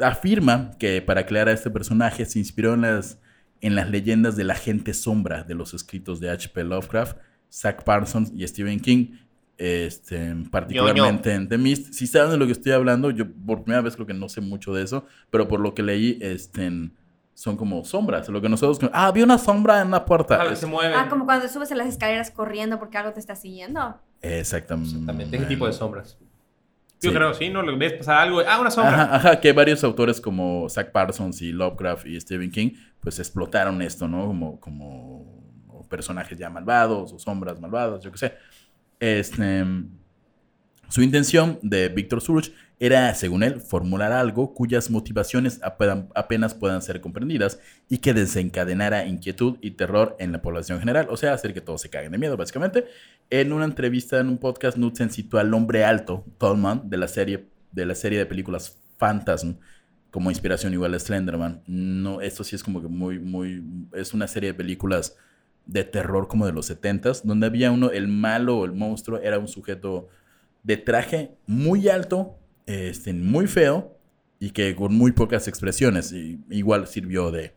[0.00, 3.18] afirma que para crear a este personaje se inspiró en las
[3.62, 6.64] en las leyendas de la gente sombra de los escritos de H.P.
[6.64, 7.16] Lovecraft,
[7.50, 9.18] Zach Parsons y Stephen King,
[9.56, 11.92] este, particularmente en The Mist.
[11.92, 14.40] Si saben de lo que estoy hablando, yo por primera vez creo que no sé
[14.40, 16.90] mucho de eso, pero por lo que leí, este,
[17.34, 18.28] son como sombras.
[18.28, 18.90] Lo que nosotros.
[18.92, 20.42] Ah, vi una sombra en la puerta.
[20.42, 20.96] Ah, se mueven.
[20.96, 23.96] Ah, como cuando subes en las escaleras corriendo porque algo te está siguiendo.
[24.20, 24.90] Exactamente.
[24.90, 26.18] Exactamente, ese tipo de sombras.
[27.02, 27.16] Yo Sí.
[27.16, 27.62] creo, sí, ¿no?
[27.62, 28.40] Le ves pasar algo.
[28.46, 29.02] Ah, una sombra.
[29.02, 33.82] Ajá, ajá, que varios autores como Zach Parsons y Lovecraft y Stephen King, pues explotaron
[33.82, 34.26] esto, ¿no?
[34.26, 38.34] Como, como personajes ya malvados o sombras malvadas, yo qué sé.
[39.00, 39.64] Este,
[40.92, 47.00] su intención de Víctor Surge era, según él, formular algo cuyas motivaciones apenas, puedan ser
[47.00, 51.62] comprendidas y que desencadenara inquietud y terror en la población general, o sea, hacer que
[51.62, 52.84] todos se caguen de miedo, básicamente.
[53.30, 57.46] En una entrevista en un podcast, Knudsen citó al hombre alto, Tallman, de la serie
[57.70, 59.54] de, la serie de películas Phantasm,
[60.10, 61.62] como inspiración igual a Slenderman.
[61.66, 63.64] No, esto sí es como que muy, muy...
[63.94, 65.16] Es una serie de películas
[65.64, 69.38] de terror como de los 70s, donde había uno, el malo o el monstruo, era
[69.38, 70.10] un sujeto
[70.62, 73.98] de traje muy alto, este, muy feo
[74.38, 76.12] y que con muy pocas expresiones.
[76.12, 77.54] Y igual sirvió de,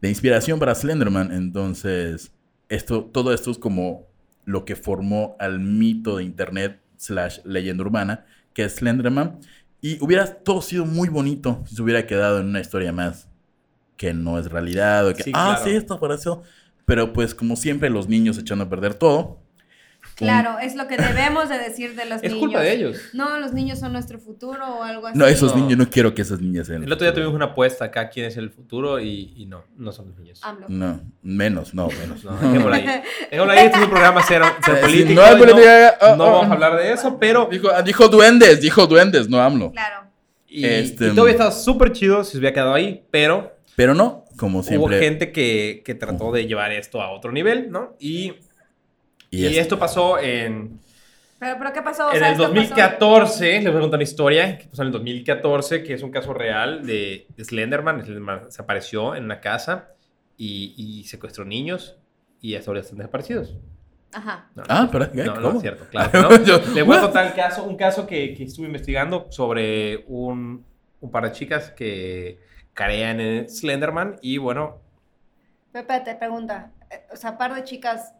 [0.00, 1.32] de inspiración para Slenderman.
[1.32, 2.32] Entonces,
[2.68, 4.06] esto, todo esto es como
[4.44, 9.38] lo que formó al mito de internet slash leyenda urbana, que es Slenderman.
[9.80, 13.28] Y hubiera todo sido muy bonito si se hubiera quedado en una historia más
[13.96, 15.08] que no es realidad.
[15.08, 15.64] o que, Sí, ah, claro.
[15.64, 16.42] sí, esto apareció.
[16.84, 19.41] Pero pues como siempre los niños echando a perder todo.
[20.22, 22.38] Claro, es lo que debemos de decir de los Es niños.
[22.38, 22.96] culpa de ellos.
[23.12, 25.18] No, los niños son nuestro futuro o algo así.
[25.18, 25.62] No, esos no.
[25.62, 26.82] niños, no quiero que esas niñas sean.
[26.84, 29.92] El otro día tuvimos una apuesta acá, quién es el futuro, y, y no, no
[29.92, 30.40] son los niños.
[30.42, 30.66] AMLO.
[30.68, 32.24] No, menos, no, menos.
[32.24, 32.84] No, dejémoslo ahí.
[33.30, 35.12] Dejémoslo ahí, este es un programa cero, cero Sí, político.
[35.20, 36.32] no hay y política, oh, no oh.
[36.32, 37.48] vamos a hablar de eso, pero...
[37.50, 39.72] Dijo, dijo duendes, dijo duendes, no AMLO.
[39.72, 40.06] Claro.
[40.46, 43.94] Y, Este- y todo hubiera estado súper chido si se hubiera quedado ahí, pero Pero
[43.94, 44.98] no, como hubo siempre.
[44.98, 47.96] gente que, que trató de llevar esto a otro nivel, ¿no?
[47.98, 48.34] Y,
[49.32, 50.78] y, es- esto pasó en,
[51.38, 52.06] Pero, pero ¿qué pasó?
[52.08, 53.52] O en sea, el esto pasó- 2014.
[53.60, 56.32] Les voy a contar una historia que pasó en el 2014, que es un caso
[56.34, 58.00] real de, de Slenderman.
[58.02, 59.88] Slenderman se apareció en una casa
[60.36, 61.96] y, y secuestró niños
[62.40, 63.56] y hasta ahora están desaparecidos.
[64.12, 64.50] Ajá.
[64.54, 65.24] No, Ah, no, pero ¿qué?
[65.24, 65.56] No, no ¿Cómo?
[65.56, 66.22] es cierto, claro.
[66.30, 66.44] no.
[66.44, 70.64] Yo- Le voy a contar el caso, un caso que, que estuve investigando sobre un,
[71.00, 72.38] un par de chicas que
[72.74, 74.80] carean en Slenderman y bueno,
[75.72, 76.70] Pepe, te pregunta.
[76.90, 78.14] eh, O sea, par de chicas.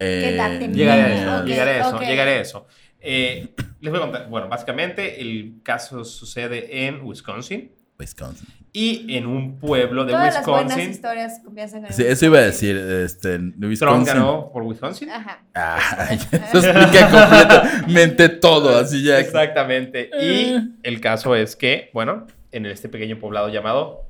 [0.00, 2.02] Eh, llegaré a eso, Ok, llegaré a eso, ok.
[2.02, 2.66] llegaré a eso.
[3.00, 8.46] Eh, les voy a contar, bueno, básicamente el caso sucede en Wisconsin Wisconsin.
[8.72, 10.90] y en un pueblo de Todas las buenas Wisconsin.
[10.90, 14.06] historias comienzan en Sí, eso iba a decir, este, en Trump Wisconsin.
[14.14, 15.10] ganó por Wisconsin.
[15.10, 15.42] Ajá.
[15.54, 19.18] Ay, eso explica completamente todo, así ya.
[19.18, 20.08] Exactamente.
[20.14, 20.56] Eh.
[20.56, 24.06] Y el caso es que, bueno, en este pequeño poblado llamado.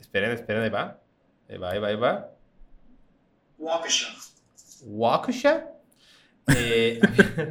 [0.00, 0.98] Esperen, esperen, ahí va.
[1.48, 2.30] Ahí va, ahí va, ahí va.
[3.58, 4.08] Waukesha.
[4.84, 5.64] Waukesha.
[6.56, 7.00] Eh,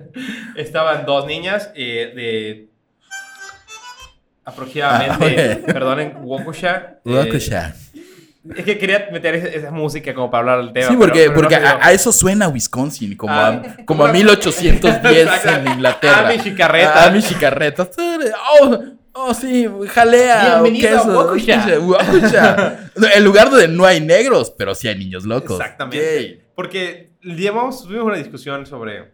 [0.55, 2.69] estaban dos niñas eh, de.
[4.45, 5.51] Aproximadamente.
[5.53, 5.65] Ah, ok.
[5.65, 6.97] Perdonen, Waukesha.
[7.05, 7.75] eh, Waukesha.
[8.57, 10.87] es que quería meter esa, esa música como para hablar del tema.
[10.89, 14.05] Sí, porque, pero- pero no porque a, a eso suena Wisconsin, como, Ah, a, como
[14.05, 16.27] a 1810 en Inglaterra.
[16.29, 17.03] Amish y carreta.
[17.03, 17.89] A Amish y carreta.
[18.61, 18.79] Oh,
[19.13, 20.59] oh, sí, jalea.
[20.59, 21.17] o Bienvenido a queso.
[21.17, 21.79] Waukesha.
[21.79, 22.79] Waukesha.
[22.95, 25.59] No, El lugar donde no hay negros, pero sí hay niños locos.
[25.59, 26.43] Exactamente.
[26.53, 29.12] Porque llevamos, tuvimos una discusión sobre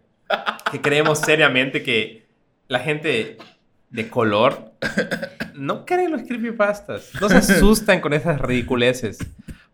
[0.71, 2.27] que creemos seriamente que
[2.67, 3.37] la gente
[3.89, 4.73] de color
[5.55, 7.11] no cree en los creepypastas.
[7.19, 9.17] No se asustan con esas ridiculeces.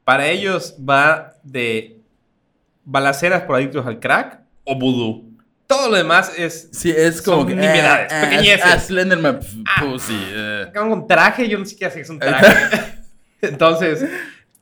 [0.04, 1.98] Para ellos va de
[2.84, 5.36] balaceras por adictos al crack o vudú.
[5.68, 6.70] Todo lo demás es...
[6.72, 7.56] Sí, es como Son que.
[7.56, 8.62] nimiedades, ah, ah, pequeñeces.
[8.66, 9.82] Ah, Slenderman, Ah.
[9.84, 10.14] pussy.
[10.16, 10.68] eh.
[10.76, 12.46] Con traje, yo no sé qué hace, es un traje.
[13.42, 14.06] Entonces,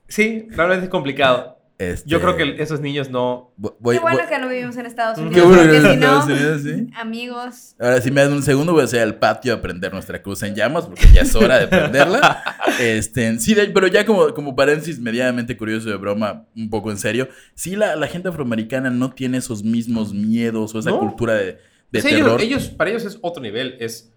[0.07, 1.52] sí, realmente es complicado.
[1.79, 3.51] Este, Yo creo que esos niños no...
[3.57, 5.47] voy- Qué bueno voy- que no vivimos en Estados Qué Unidos.
[5.47, 6.87] bueno que en Estados Unidos, sí.
[6.95, 7.75] amigos.
[7.79, 10.43] Ahora, si me dan un segundo, voy a hacer al patio a prender nuestra cruz
[10.43, 12.43] en llamas, porque ya es hora de prenderla.
[12.79, 16.97] Este, sí, de- pero ya como, como paréntesis medianamente curioso de broma, un poco en
[16.97, 20.99] serio, sí, la, la gente afroamericana no tiene esos mismos miedos o esa No.
[20.99, 21.59] cultura de,
[21.91, 22.41] de ellos, terror.
[22.41, 23.75] ellos- para ellos es otro nivel.
[23.79, 24.11] Es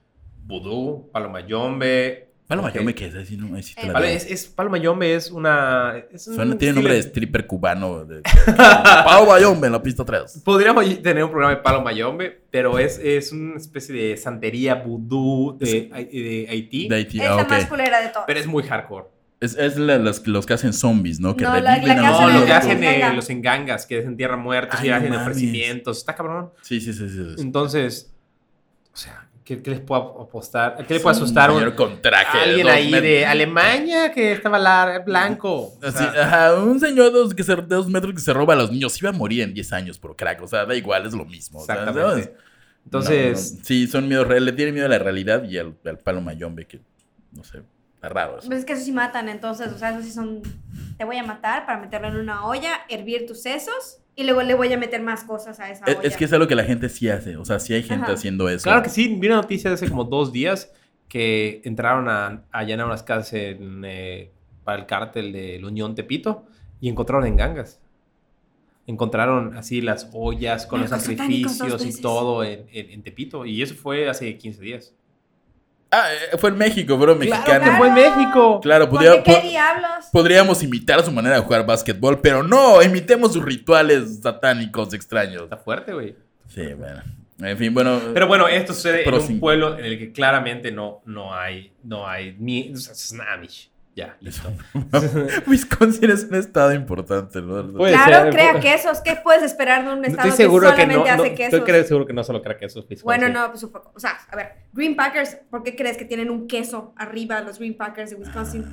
[0.47, 2.26] vudú, palomayombe.
[2.47, 2.75] Paloma, Ok.
[2.77, 3.49] yo me quedé así, no,
[3.87, 5.95] la Vale, es, es palomayombe es una...
[6.13, 8.05] es un Suena- tiene nombre de stripper cubano.
[8.05, 8.23] De,
[9.05, 10.43] Paloma Yombe en la pista 3.
[10.45, 15.67] Podríamos tener un programa de palomayombe, pero es, es una especie de santería vudú de,
[15.67, 16.89] de Haití.
[16.89, 17.51] De Haití, Es ah, la ok.
[17.51, 18.25] más culera de todas.
[18.29, 19.07] Pero es muy hardcore.
[19.41, 21.37] Es, es la- los, los que hacen zombies, ¿no?
[21.37, 23.97] Que No, reviven la los No, hacen lo que en- hacen eh, los engangas, que
[23.97, 25.99] desentierran muertos Ay, y no hacen ofrecimientos.
[25.99, 26.53] Está cabrón.
[26.63, 27.25] Sí, sí, sí, sí.
[27.37, 27.43] sí.
[27.43, 28.15] Entonces,
[28.95, 30.85] o sea, ¿Qué, qué les puedo apostar?
[30.89, 32.37] ¿Qué le puede asustar un, señor con traje.
[32.37, 33.03] alguien ahí metros.
[33.09, 35.53] de Alemania que estaba blanco?
[35.53, 38.33] O Así, sea, ajá, un señor de dos, que se- de dos metros que se
[38.33, 40.43] roba a los niños iba a morir en 10 años por crack.
[40.43, 41.65] O sea, da igual, es lo mismo.
[41.65, 44.47] Entonces, No, no, sí, son miedos reales.
[44.47, 46.81] Le tienen miedo a la realidad y al, al palo mayombe, que
[47.31, 47.63] no sé,
[47.95, 48.39] está raro.
[48.45, 50.43] Pues es que eso sí matan, entonces, o sea, eso sí son.
[50.99, 54.55] Te voy a matar para meterlo en una olla, hervir tus sesos y luego le
[54.55, 56.09] voy a meter más cosas a esa Es, olla.
[56.09, 57.37] es que es algo que la gente sí hace.
[57.37, 58.15] O sea, sí hay gente Ajá.
[58.15, 58.65] haciendo eso.
[58.65, 60.73] claro que sí, vi una noticia de hace como dos días
[61.09, 64.31] que entraron a, a allanar unas casas en, eh,
[64.65, 66.47] para el cártel de la Unión Tepito
[66.81, 67.81] y encontraron en gangas.
[68.89, 73.45] Encontraron así las ollas con los dos sacrificios y todo en, en- en Tepito.
[73.45, 74.95] Y eso fue hace 15 días.
[75.91, 77.65] Ah, eh, fue en México, bro, mexicano.
[77.65, 78.61] que fue en México.
[78.61, 80.07] Claro, podría- qué po- diablos.
[80.13, 85.45] podríamos imitar su manera de jugar básquetbol, pero no, imitemos sus rituales satánicos extraños.
[85.45, 86.17] Está fuerte, güey.
[86.49, 87.03] Sí, bueno.
[87.39, 88.01] En fin, bueno.
[88.15, 92.09] Pero bueno, esto sucede en un pueblo en el que claramente no, no hay, no
[92.09, 93.71] hay, ni, o sea, es Amish.
[93.97, 94.53] Ya, listo.
[95.47, 97.73] Wisconsin es un estado importante, ¿no?
[97.73, 99.01] Puede Claro, ser, crea quesos.
[99.01, 101.61] ¿Qué puedes esperar de un estado Estoy seguro que que solamente no, no hace quesos?
[101.67, 102.85] estoy seguro que no solo crea quesos.
[102.91, 103.05] Wisconsin.
[103.05, 106.29] Bueno, no, pues, supo- o sea, a ver, Green Packers, ¿por qué crees que tienen
[106.29, 108.67] un queso arriba los Green Packers de Wisconsin?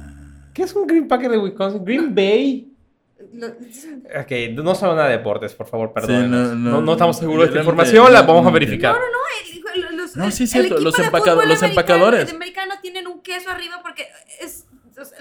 [0.54, 1.86] ¿Qué es un Green Packer de Wisconsin?
[1.86, 2.70] Green Bay.
[4.20, 4.32] Ok,
[4.62, 6.30] no saben nada de deportes, por favor, perdón.
[6.30, 8.94] no, no, no, no, estamos seguros de esta información, la no- vamos a no verificar.
[8.94, 12.26] No, no, no, el- los, No, sí el cierto, los fútbol los empacadores.
[12.28, 14.06] de americano tienen un queso arriba porque
[14.42, 14.66] es-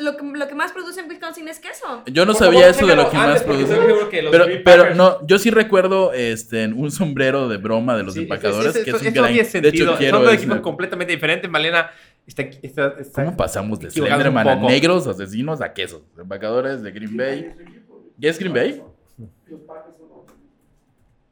[0.01, 2.03] lo, que, lo que más produce en Wisconsin es queso.
[2.07, 3.75] Yo no Por sabía favor, eso de lo que más antes, porque produce.
[3.75, 8.03] estoy seguro que los Pero, no, yo sí recuerdo este, un sombrero de broma de
[8.03, 9.33] los Sí, empacadores, es- que es- es un esto gran...
[9.33, 9.91] tiene De sentido.
[9.91, 11.51] hecho, quiero Son dos ese- equipos completamente diferentes.
[11.51, 11.91] Malena
[12.27, 16.03] está, está, está- ¿Cómo pasamos de Slenderman a negros, asesinos, a quesos?
[16.19, 17.55] Empacadores de Green Bay.
[18.19, 18.83] ¿Ya es Green Bay?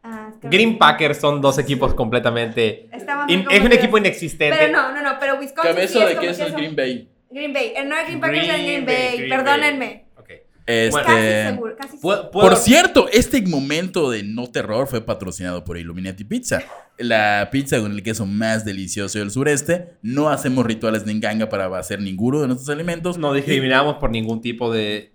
[0.03, 2.89] Ah, Green Packers son dos equipos completamente...
[3.29, 4.57] In- es un equipo inexistente.
[4.59, 6.53] Pero no, no, no, pero Wisconsin sí Cabeza es de queso es.
[6.55, 7.10] Green Bay.
[7.31, 10.05] Green Bay, eh, no es Green Packers es Green Green Bay, Bay, Green perdónenme.
[10.17, 10.31] Ok.
[10.67, 10.91] Este...
[10.91, 12.01] Bueno, Casi seguro, casi seguro.
[12.03, 16.63] ¿Puedo- puedo- Por cierto, este momento de no terror fue patrocinado por Illuminati Pizza,
[16.99, 19.91] la pizza con el queso más delicioso del sureste.
[20.03, 23.17] No hacemos rituales de enganga para hacer ninguno de nuestros alimentos.
[23.19, 25.13] no discriminamos por ningún tipo de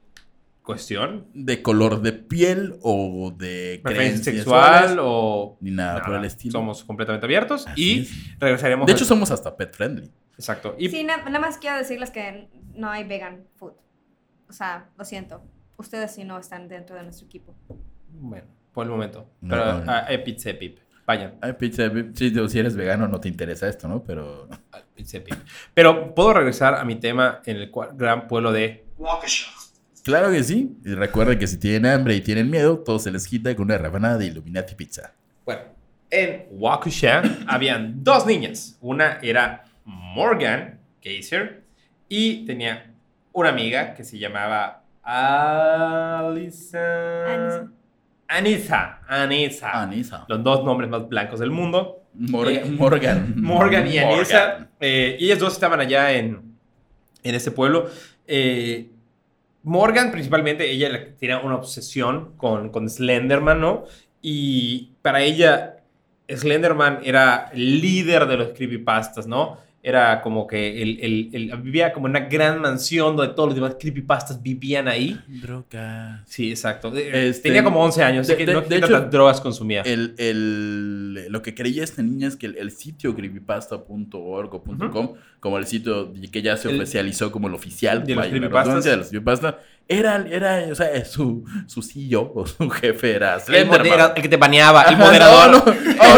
[0.63, 1.27] cuestión.
[1.33, 5.57] de color de piel o de Preferencia creencias sexual o...
[5.61, 6.19] ni nada, por nada.
[6.21, 6.53] el estilo.
[6.53, 8.39] Somos completamente abiertos Así y es.
[8.39, 8.87] regresaremos...
[8.87, 10.09] De al- hecho, somos hasta pet friendly.
[10.37, 10.75] Exacto.
[10.77, 13.73] Y Sí, na- nada más quiero decirles que no hay vegan food.
[14.49, 15.43] O sea, lo siento.
[15.77, 17.55] Ustedes sí no están dentro de nuestro equipo.
[18.11, 19.29] bueno, por el momento.
[19.41, 19.91] No, Pero no.
[19.91, 20.79] ah, hay pizza de pip.
[21.05, 21.35] Vayan.
[21.41, 24.01] Ay, pizza, sí, digo, si eres vegano no te interesa esto, ¿no?
[24.03, 25.35] Pero al pizza de pip.
[25.73, 28.85] Pero puedo regresar a mi tema en el cual- gran pueblo de...
[28.97, 29.51] Waukesha.
[30.03, 30.77] claro que sí.
[30.83, 33.77] Y recuerden que si tienen hambre y tienen miedo, todo se les quita con una
[33.77, 35.13] rebanada de Illuminati Pizza.
[35.45, 35.61] Bueno,
[36.09, 38.77] en Waukesha habían dos niñas.
[38.81, 41.63] Una era Morgan Geyser
[42.09, 42.91] y tenía
[43.31, 44.81] una amiga que se llamaba
[46.25, 47.67] Alisa.
[48.27, 48.99] Anisa.
[49.07, 49.81] Anisa.
[49.83, 50.25] Anisa.
[50.27, 52.01] Los dos nombres más blancos del mundo.
[52.13, 52.55] Morgan.
[52.55, 53.33] Eh, Morgan.
[53.37, 54.47] Morgan y Anisa.
[54.49, 54.69] Morgan.
[54.79, 56.55] eh, y ellas dos estaban allá en,
[57.23, 57.89] en ese pueblo.
[58.27, 58.89] Eh,
[59.63, 63.85] Morgan, principalmente, ella tenía una obsesión con, con Slenderman, ¿no?
[64.21, 65.77] Y para ella,
[66.29, 69.57] Slenderman era el líder de los creepypastas, ¿no?
[69.87, 73.55] Era como que él, él- él vivía como en una gran mansión donde todos los
[73.55, 75.15] demás creepypastas vivían ahí.
[75.27, 76.21] Drogas.
[76.25, 76.91] Sí, exacto.
[76.97, 79.11] Este, Tenía como 11 años, así de- que de- no de sé qué hecho, tantas
[79.11, 79.81] drogas consumía.
[79.83, 85.13] El, el- lo que creía esta niña es que el, el sitio creepypasta.org o .com,
[85.39, 88.83] como el sitio que ya se El- oficializó como el oficial de los creepypastas.
[88.83, 93.41] de los creepypasta, era, era, o sea, su, su CEO o su jefe era el,
[93.41, 94.13] Slenderman.
[94.15, 95.51] el que te baneaba, el moderador.
[95.51, 95.71] No, no,
[96.01, 96.17] oh,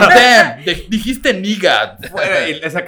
[0.00, 1.30] no, damn, de- dijiste
[2.64, 2.84] esa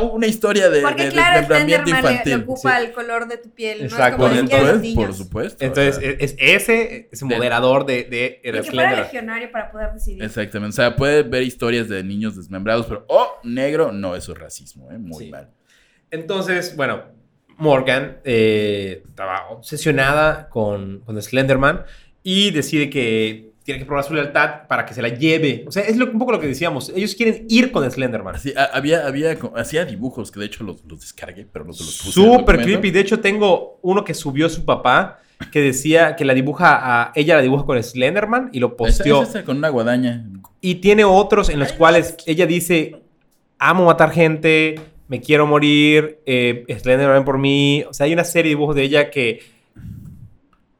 [0.00, 2.42] Oh, una historia de, Porque de claro, desmembramiento Slenderman le, le infantil.
[2.42, 2.84] ocupa sí.
[2.86, 3.82] el color de tu piel.
[3.82, 4.18] Exacto.
[4.18, 5.64] No Por es como los supuesto, por supuesto.
[5.64, 9.92] Entonces, es, es ese, ese De- moderador de, de, de que fuera legionario para poder
[9.92, 10.24] decidir.
[10.24, 10.70] Exactamente.
[10.70, 14.90] O sea, puede ver historias de niños desmembrados, pero, oh, negro, no, eso es racismo,
[14.90, 14.98] ¿eh?
[14.98, 15.30] Muy Sí.
[15.30, 15.50] mal.
[16.10, 17.02] Entonces, bueno,
[17.58, 21.82] Morgan eh, estaba obsesionada con, con Slenderman
[22.22, 25.64] y decide que tiene que probar su lealtad para que se la lleve.
[25.66, 26.92] O sea, es lo- un poco lo que decíamos.
[26.94, 28.36] Ellos quieren ir con Slenderman.
[28.36, 31.82] Así, a- había, había, hacía dibujos que de hecho los, los descargué, pero no se
[31.84, 32.12] los puse.
[32.12, 32.90] Súper creepy.
[32.92, 35.18] De hecho, tengo uno que subió su papá
[35.50, 39.22] que decía que la dibuja a ella la dibuja con Slenderman y lo Esa- posteó.
[39.22, 40.24] esa con una guadaña.
[40.60, 43.02] Y tiene otros en los cuales ella dice,
[43.58, 44.76] amo matar gente,
[45.08, 47.84] me quiero morir, eh, Slenderman por mí.
[47.88, 49.40] O sea, hay una serie de dibujos de ella que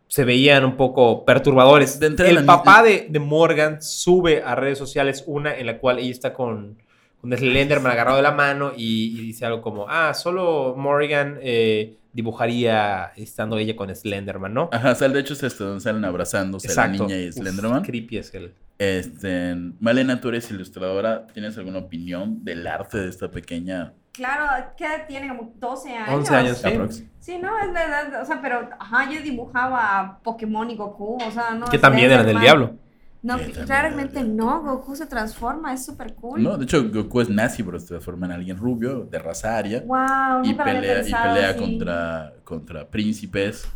[0.08, 2.00] se veían un poco perturbadores.
[2.00, 6.10] De El papá de, de Morgan sube a redes sociales una en la cual ella
[6.10, 6.78] está con,
[7.22, 13.12] Slenderman agarrado de la mano y, y dice algo como, ah, solo Morgan eh, dibujaría
[13.16, 14.68] estando ella con Slenderman, ¿no?
[14.72, 17.82] Ajá, o sea, de hecho es esto, donde salen abrazándose la niña y Uf, Slenderman.
[17.82, 18.54] creepy es el...
[18.78, 24.86] Este, Malena, tú eres ilustradora, ¿tienes alguna opinión del arte de esta pequeña Claro, ¿qué
[24.86, 25.28] edad tiene?
[25.28, 26.08] Como 12 años.
[26.08, 26.68] 11 años, sí.
[26.68, 27.04] aprox?
[27.20, 31.30] Sí, no, es la edad, o sea, pero, ajá, yo dibujaba Pokémon y Goku, o
[31.30, 31.66] sea, no.
[31.66, 32.74] Que también eran del diablo.
[33.22, 36.42] No, claramente no, Goku se transforma, es súper cool.
[36.42, 39.82] No, de hecho Goku es nazi, pero se transforma en alguien rubio, de raza aria.
[39.84, 41.58] Wow, y pelea, y pensado pelea así.
[41.58, 43.68] contra, contra príncipes,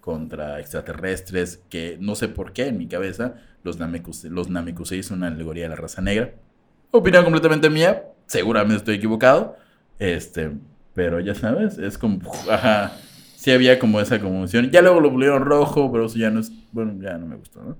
[0.00, 5.18] contra extraterrestres, que no sé por qué en mi cabeza los, Namekusei, los Namekusei son
[5.18, 6.32] una alegoría de la raza negra.
[6.90, 9.56] Opinión completamente mía, seguramente estoy equivocado,
[9.98, 10.50] este,
[10.94, 12.18] pero ya sabes, es como,
[12.50, 12.92] ajá,
[13.36, 14.70] sí había como esa conmoción.
[14.70, 17.62] Ya luego lo volvieron rojo, pero eso ya no es, bueno, ya no me gustó,
[17.62, 17.76] ¿no?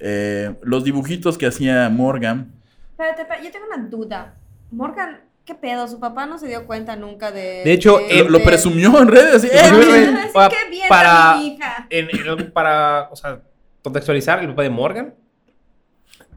[0.00, 2.52] Eh, los dibujitos que hacía Morgan,
[2.90, 4.34] Espérate, espérate, yo tengo una duda.
[4.70, 5.88] Morgan, ¿qué pedo?
[5.88, 7.62] Su papá no se dio cuenta nunca de.
[7.64, 9.92] De hecho, lo, lo de- presumió en redes, así, Eh, "Eh, Lo miren".
[9.94, 10.20] presumió.
[10.20, 11.86] Así Pa- que bien para- a mi hija.
[11.90, 13.40] En, en algo para, o sea,
[13.82, 15.14] contextualizar, el papá de Morgan,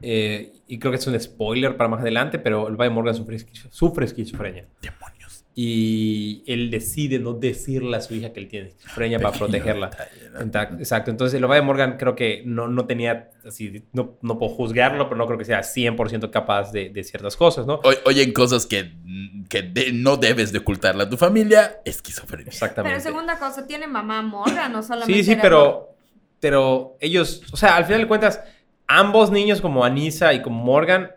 [0.02, 3.14] eh, y creo que es un spoiler para más adelante, pero el papá de Morgan
[3.14, 4.66] sufre, esquizo- sufre esquizofrenia.
[4.82, 5.17] Demonios.
[5.60, 9.88] Y él decide no decirle a su hija que él tiene esquizofrenia para protegerla.
[9.90, 10.78] detalle, ¿no?
[10.78, 11.10] Exacto.
[11.10, 15.08] Entonces, el papá de Morgan creo que no, no tenía, así, no, no puedo juzgarlo,
[15.08, 17.80] pero no creo que sea 100% capaz de, de ciertas cosas, ¿no?
[17.82, 18.92] O- oyen cosas que,
[19.48, 22.46] que de- no debes de ocultarle a tu familia, esquizofrenia.
[22.52, 22.96] Exactamente.
[22.96, 25.12] Pero segunda cosa, ¿tiene mamá Morgan o solamente?
[25.24, 25.88] Sí, sí, pero,
[26.38, 28.40] pero ellos, o sea, al final de cuentas,
[28.86, 31.10] ambos niños como Anissa y como Morgan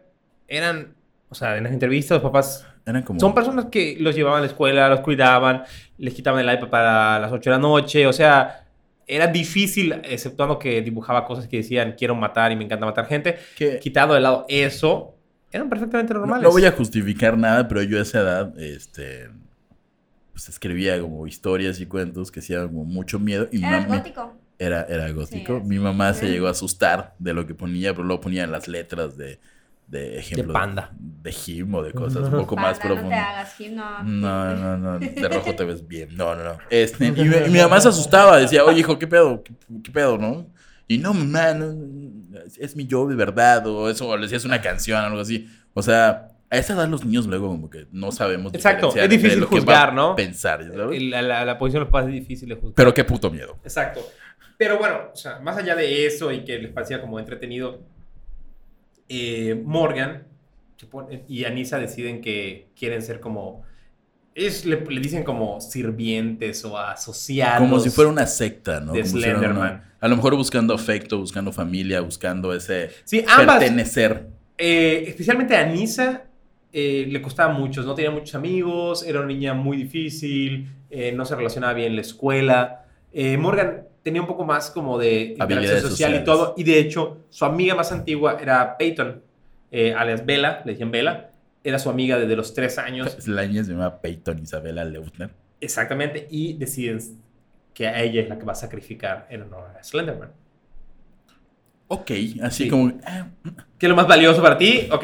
[0.47, 0.95] eran,
[1.29, 3.19] o sea, en las entrevistas los papás Eran como...
[3.19, 5.63] son personas que los llevaban a la escuela, los cuidaban,
[5.97, 8.65] les quitaban el iPad para las 8 de la noche, o sea,
[9.07, 13.37] era difícil, exceptuando que dibujaba cosas que decían quiero matar y me encanta matar gente,
[13.57, 15.15] que- quitado de lado eso,
[15.51, 16.43] eran perfectamente no, normales.
[16.43, 19.29] no voy a justificar nada, pero yo a esa edad, este...
[20.31, 23.47] Pues escribía como historias y cuentos que hacían como mucho miedo.
[23.51, 24.33] Y Era gótico.
[24.57, 25.59] Era, era gótico.
[25.59, 28.67] Sí, Mi mamá se llegó a asustar de lo que ponía, pero luego ponía las
[28.67, 29.39] letras de,
[29.91, 30.53] de ejemplo.
[30.53, 30.91] panda.
[30.99, 33.27] De Jim o de cosas un poco más Panda, no te profundas.
[33.27, 34.03] hagas, Jim, no.
[34.03, 36.15] No, no, no, de rojo te ves bien.
[36.15, 36.57] No, no, no.
[36.69, 39.43] Este, y, mi, y mi mamá se asustaba, decía, oye, hijo, ¿qué pedo?
[39.43, 40.47] ¿Qué, qué pedo, no?
[40.87, 41.75] Y no, mamá, no,
[42.59, 45.47] es mi yo de verdad, o eso, o le decías una canción, algo así.
[45.73, 48.53] O sea, a esa edad los niños luego como que no sabemos.
[48.53, 50.15] Exacto, es difícil lo que juzgar, a ¿no?
[50.15, 51.01] Pensar, ¿sabes?
[51.03, 52.73] La, la- la posición de los padres es difícil de juzgar.
[52.75, 53.57] Pero qué puto miedo.
[53.63, 54.01] Exacto.
[54.57, 57.79] Pero bueno, o sea, más allá de eso y que les parecía como entretenido,
[59.13, 60.23] eh, Morgan
[61.27, 63.63] y Anissa deciden que quieren ser como...
[64.33, 67.59] Ellos le, le dicen como sirvientes o asociados.
[67.59, 68.93] Como si fuera una secta, ¿no?
[68.93, 69.83] de Como si fuera una- Slenderman.
[69.99, 73.57] a lo mejor buscando afecto, buscando familia, buscando ese Sí, ambas.
[73.59, 74.27] pertenecer.
[74.57, 76.23] eh, especialmente a Anissa
[76.71, 77.81] eh, le costaba mucho.
[77.83, 81.95] No tenía muchos amigos, era una niña muy difícil, eh, no se relacionaba bien en
[81.97, 82.85] la escuela.
[83.37, 86.53] Morgan tenía un poco más como de interacción social y todo.
[86.57, 89.21] Y de hecho, su amiga más antigua era Peyton,
[89.71, 91.31] eh, alias Bella, le decían Bella.
[91.63, 93.15] Era su amiga desde los tres años.
[93.27, 95.29] La niña se llama Peyton Isabela Leutner.
[95.59, 96.27] Exactamente.
[96.31, 96.99] Y deciden
[97.73, 100.31] que a ella es la que va a sacrificar en honor a Slenderman.
[101.87, 102.11] Ok,
[102.41, 102.69] así Sí.
[102.69, 102.91] como...
[103.77, 104.87] ¿Qué es lo más valioso para ti?
[104.91, 105.03] Ok.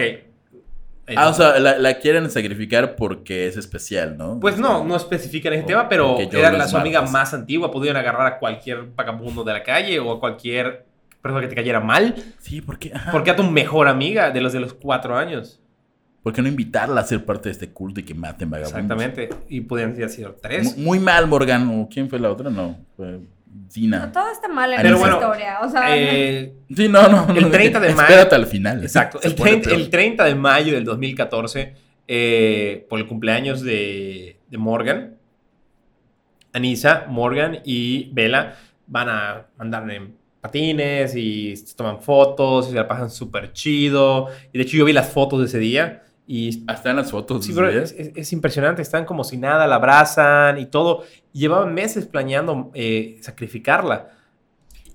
[1.16, 4.40] Ah, o sea, la, la quieren sacrificar porque es especial, ¿no?
[4.42, 7.72] Pues no, no especifican ese O- tema, pero porque era la su amiga más antigua.
[7.72, 10.86] Pudieron agarrar a cualquier vagabundo de la calle o a cualquier
[11.22, 12.14] persona que te cayera mal.
[12.40, 12.92] Sí, ¿por qué?
[12.94, 13.12] Ajá.
[13.12, 15.62] ¿Por qué a tu mejor amiga de los de los cuatro años?
[16.24, 18.82] ¿Por qué no invitarla a ser parte de este culto y que maten vagabundos?
[18.82, 19.30] Exactamente.
[19.48, 20.76] Y pudieran haber sido tres.
[20.78, 21.70] Mu- Muy mal, Morgan.
[21.70, 22.50] ¿O quién fue la otra?
[22.50, 23.20] No, fue
[23.66, 24.12] No, Zina.
[24.12, 25.60] todo está mal en Pero esa bueno, historia.
[25.62, 27.28] O sea, Eh, Sí, no, no.
[27.36, 28.82] El no, 30 de mayo- Espérate al final.
[28.84, 29.20] exacto.
[29.22, 29.82] El pone 30, peor.
[29.82, 31.74] el 30 de mayo del 2014,
[32.08, 35.18] eh, por el cumpleaños de, de Morgan,
[36.54, 38.56] Anissa, Morgan y Bella
[38.88, 44.28] van a andar en patines y se toman fotos y se la pasan súper chido.
[44.54, 47.46] Y de hecho yo vi las fotos de ese día y Hasta en las fotos.
[47.46, 48.82] Sí, pero es, es- es impresionante.
[48.82, 51.04] Están como si nada, la abrazan y todo.
[51.32, 54.10] Llevaban meses planeando eh, sacrificarla.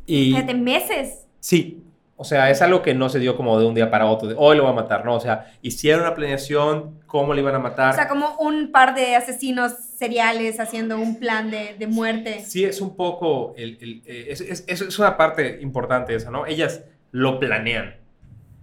[0.07, 1.27] Y fíjate, meses.
[1.41, 1.83] sí,
[2.17, 4.29] o sea, es algo que no se dio como de un día para otro.
[4.29, 5.15] De hoy lo voy a matar, ¿no?
[5.17, 7.93] O sea, hicieron una planeación, cómo le iban a matar.
[7.93, 12.45] O sea, como un par de asesinos seriales haciendo un plan de, de muerte.
[12.45, 13.55] Sí, es un poco.
[13.57, 16.47] el- el- eh, es, es- es- es una parte importante esa, ¿no?
[16.47, 17.97] Ellas lo planean.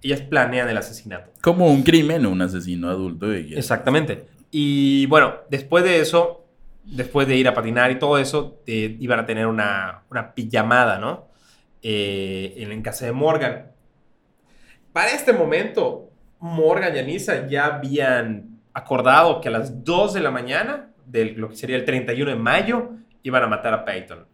[0.02, 1.32] Ellas planean el asesinato.
[1.42, 3.36] Como un crimen o un asesino adulto.
[3.36, 4.26] y- Exactamente.
[4.52, 6.46] Y bueno, después de eso,
[6.86, 10.98] después de ir a patinar y todo eso, eh, iban a tener una, una pijamada,
[11.00, 11.28] ¿no?
[11.84, 13.72] Eh, en, en casa de Morgan.
[14.94, 20.32] Para este momento, Morgan y Anissa ya habían acordado que a las 2 de la
[20.32, 22.90] mañana, de lo que sería el 31 de mayo,
[23.24, 24.26] iban a matar a Peyton.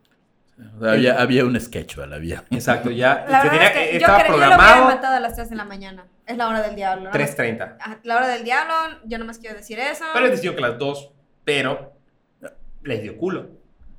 [0.77, 2.43] O sea, había, había un schedule, había.
[2.51, 5.15] Exacto, ya La verdad tenía- es que yo, estaba creo, yo lo hubiera programado matado
[5.15, 6.05] a las 3 de la mañana.
[6.25, 7.05] Es la hora del diablo.
[7.05, 7.11] ¿no?
[7.11, 7.77] 3.30.
[7.81, 8.73] Ah, La hora del diablo,
[9.05, 10.05] yo nomás quiero decir eso.
[10.13, 11.11] Pero les decidió que las 2,
[11.43, 11.93] pero
[12.83, 13.49] les dio culo.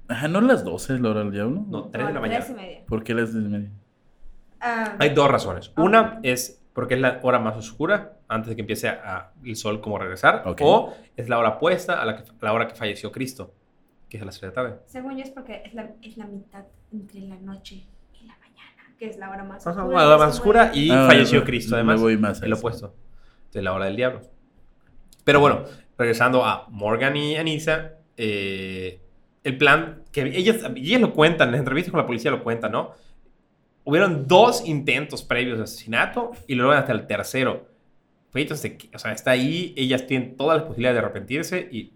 [0.08, 1.64] Ajá, ¿no las 12 es la hora del diablo?
[1.68, 2.44] No, 3 de la No, mañana.
[2.44, 2.80] tres y media.
[2.86, 3.70] ¿Por qué las 10 y media?
[4.60, 5.72] Ah, Hay dos razones.
[5.76, 9.80] Una es porque es la hora más oscura antes de que empiece a- el sol
[9.80, 10.42] como a regresar.
[10.46, 10.60] Ok.
[10.62, 13.52] O es la hora opuesta a la, que- la hora que falleció Cristo,
[14.18, 14.80] que es a las 3 de la tarde.
[14.86, 17.84] según yo es porque es la, es la mitad entre la noche
[18.20, 19.86] y la mañana, que es la hora más oscura.
[19.86, 22.00] la hora es más oscura y Ah, falleció me- Cristo me además.
[22.00, 22.94] voy más el opuesto.
[23.52, 24.20] De la hora del diablo.
[25.24, 25.64] Pero bueno,
[25.98, 29.00] regresando a Morgan y Anissa, eh,
[29.44, 32.72] el plan, que ellas, ellas lo cuentan, en las entrevistas con la policía lo cuentan,
[32.72, 32.92] ¿no?
[33.84, 37.68] Hubieron dos intentos previos de asesinato y luego hasta el tercero.
[38.32, 41.92] Peyton se- o sea, está ahí, ellas tienen todas las posibilidades de arrepentirse y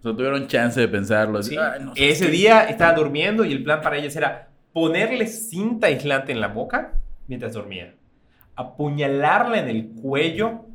[0.00, 1.38] O sea, tuvieron chance de pensarlo.
[1.38, 1.56] así, Sí.
[1.58, 2.32] "Ay, no sé Ese qué".
[2.32, 6.94] día estaba durmiendo y el plan para ellas era ponerle cinta aislante en la boca
[7.28, 7.94] mientras dormía,
[8.56, 10.66] apuñalarla en el cuello,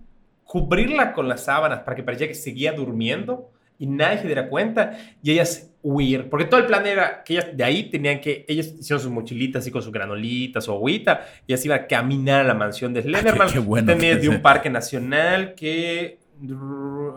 [0.43, 4.97] cubrirla con las sábanas para que parecía que seguía durmiendo y nadie se diera cuenta
[5.21, 8.67] y ellas huir, porque todo el plan era que ellas de ahí tenían que, ellas
[8.79, 12.43] hicieron sus mochilitas así con sus granolitas, su agüita, y ellas iban a caminar a
[12.43, 16.19] la mansión de Slenderman, Ah, qué bueno tenía que de un parque nacional que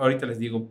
[0.01, 0.69] ahorita les digo,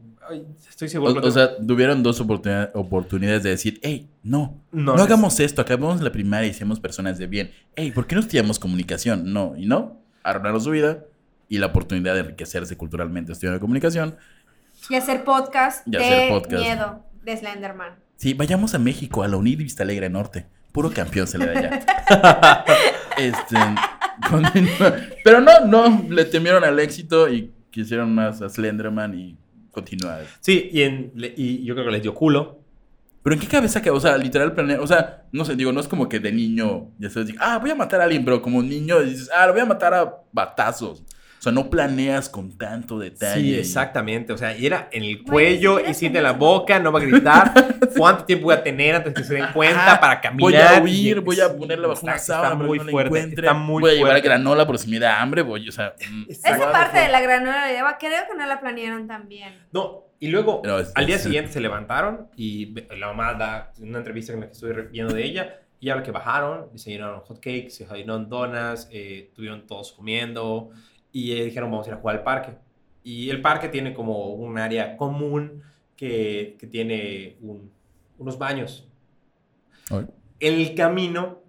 [0.69, 1.13] estoy seguro.
[1.13, 5.61] que O, o sea, tuvieron dos oportunidad- oportunidades de decir, hey, no, No, hagamos esto,
[5.61, 7.51] acabamos la primaria y seamos personas de bien.
[7.75, 9.31] Hey, ¿por qué no estudiamos comunicación?
[9.33, 11.03] No, y no, arruinaron su vida
[11.49, 14.15] y la oportunidad de enriquecerse culturalmente estudiando comunicación.
[14.89, 16.63] Y hacer podcast Y de hacer podcast.
[16.63, 17.93] miedo de Slenderman.
[18.15, 20.45] Sí, vayamos a México, a la UNID Vista Alegre Norte.
[20.71, 22.65] Puro campeón se le da allá.
[23.17, 23.55] este.
[25.23, 29.37] Pero no, no, le temieron al éxito y quisieron más a Slenderman y
[29.81, 30.25] continuar.
[30.41, 32.59] Sí, y, en- le- y yo creo que les dio culo.
[33.23, 35.81] Pero ¿en qué cabeza que, o sea, literal planea, o sea, no sé, digo, no
[35.81, 38.41] es como que de niño, ya sabes, digo, ah, voy a matar a alguien, pero
[38.41, 41.03] como niño dices, ah, lo voy a matar a batazos.
[41.47, 43.41] O sea, no planeas con tanto detalle.
[43.41, 44.33] Sí, exactamente.
[44.33, 46.91] O sea, y era en el Bueno, cuello quieres y siente en la boca, no
[46.91, 47.53] va a gritar.
[47.97, 50.41] ¿Cuánto tiempo voy a tener antes que se den cuenta Ajá, para caminar?
[50.41, 52.91] Voy a huir, voy a ponerla bajo está- una sábana para muy que no la
[52.91, 53.07] fuerte.
[53.07, 53.47] encuentre.
[53.47, 54.27] Está muy voy a llevar fuerte.
[54.27, 55.93] granola por si me da hambre, voy, o sea...
[56.11, 56.23] mm.
[56.29, 59.53] Esa parte de la granola de Eva, creo que no la planearon tan bien.
[59.71, 63.71] No, y luego No, es- al día es- siguiente se levantaron y la mamá da
[63.79, 67.19] una entrevista en la que estoy re- viendo de ella y habla que bajaron, desayunaron
[67.21, 70.71] hot cakes, desayunaron donas, eh, estuvieron todos comiendo
[71.19, 72.51] y dijeron vamos a ir a jugar al parque.
[73.03, 75.61] Y el parque tiene como un área común
[75.95, 77.71] que, que tiene un-
[78.17, 78.87] unos baños.
[79.89, 81.39] En el camino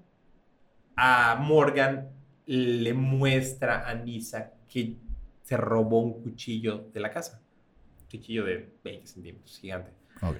[0.96, 2.08] a Morgan
[2.46, 4.96] le muestra a Nisa que
[5.42, 7.40] se robó un cuchillo de la casa.
[8.02, 9.90] Un cuchillo de 20 centímetros, gigante.
[10.22, 10.36] Ok.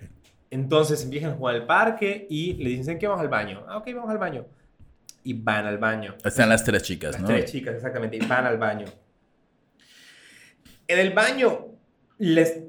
[0.50, 3.64] Entonces empiezan a jugar al parque y le dicen que vamos al baño.
[3.68, 4.46] Ah, ok, vamos al baño.
[5.24, 6.14] Y van al baño.
[6.24, 7.28] Están las tres chicas, Las ¿no?
[7.28, 8.86] tres chicas, exactamente, y van al baño.
[10.88, 11.66] En el baño,
[12.18, 12.60] les,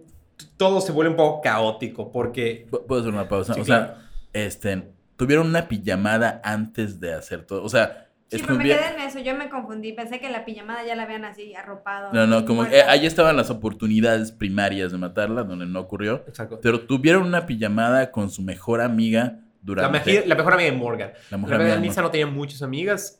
[0.58, 2.68] todo se vuelve un poco caótico porque...
[2.70, 3.54] Pu- ¿Puedo hacer una pausa?
[3.54, 3.86] Sí, o claro.
[3.96, 7.64] sea, este, tuvieron una pijamada antes de hacer todo.
[7.64, 10.30] O sea, Sí, es pero me bien- quedé en eso, yo me confundí, pensé que
[10.30, 12.14] la pijamada ya la habían así arropado.
[12.14, 16.24] No, no, como eh, ahí estaban las oportunidades primarias de matarla, donde no ocurrió.
[16.28, 16.60] Exacto.
[16.62, 20.00] Pero tuvieron una pijamada con su mejor amiga La, durante...
[20.22, 21.10] meji- la mejor amiga de Morgan.
[21.10, 23.20] la La mujer verdad, amiga de Nisa no tenía muchas amigas.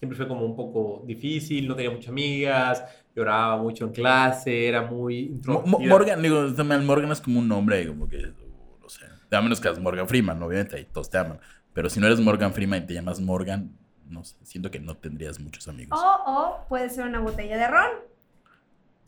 [0.00, 2.82] Siempre fue como un poco difícil, no tenía muchas amigas,
[3.14, 5.40] lloraba mucho en clase, era muy.
[5.44, 9.04] Morgan, digo, mal, Morgan es como un nombre, como que, uh, no sé.
[9.30, 11.38] A menos que seas Morgan Freeman, obviamente, ahí todos te aman.
[11.72, 13.76] Pero si no eres Morgan Freeman y te llamas Morgan,
[14.08, 15.98] no sé, siento que no tendrías muchos amigos.
[16.00, 17.90] O, o puede ser una botella de ron.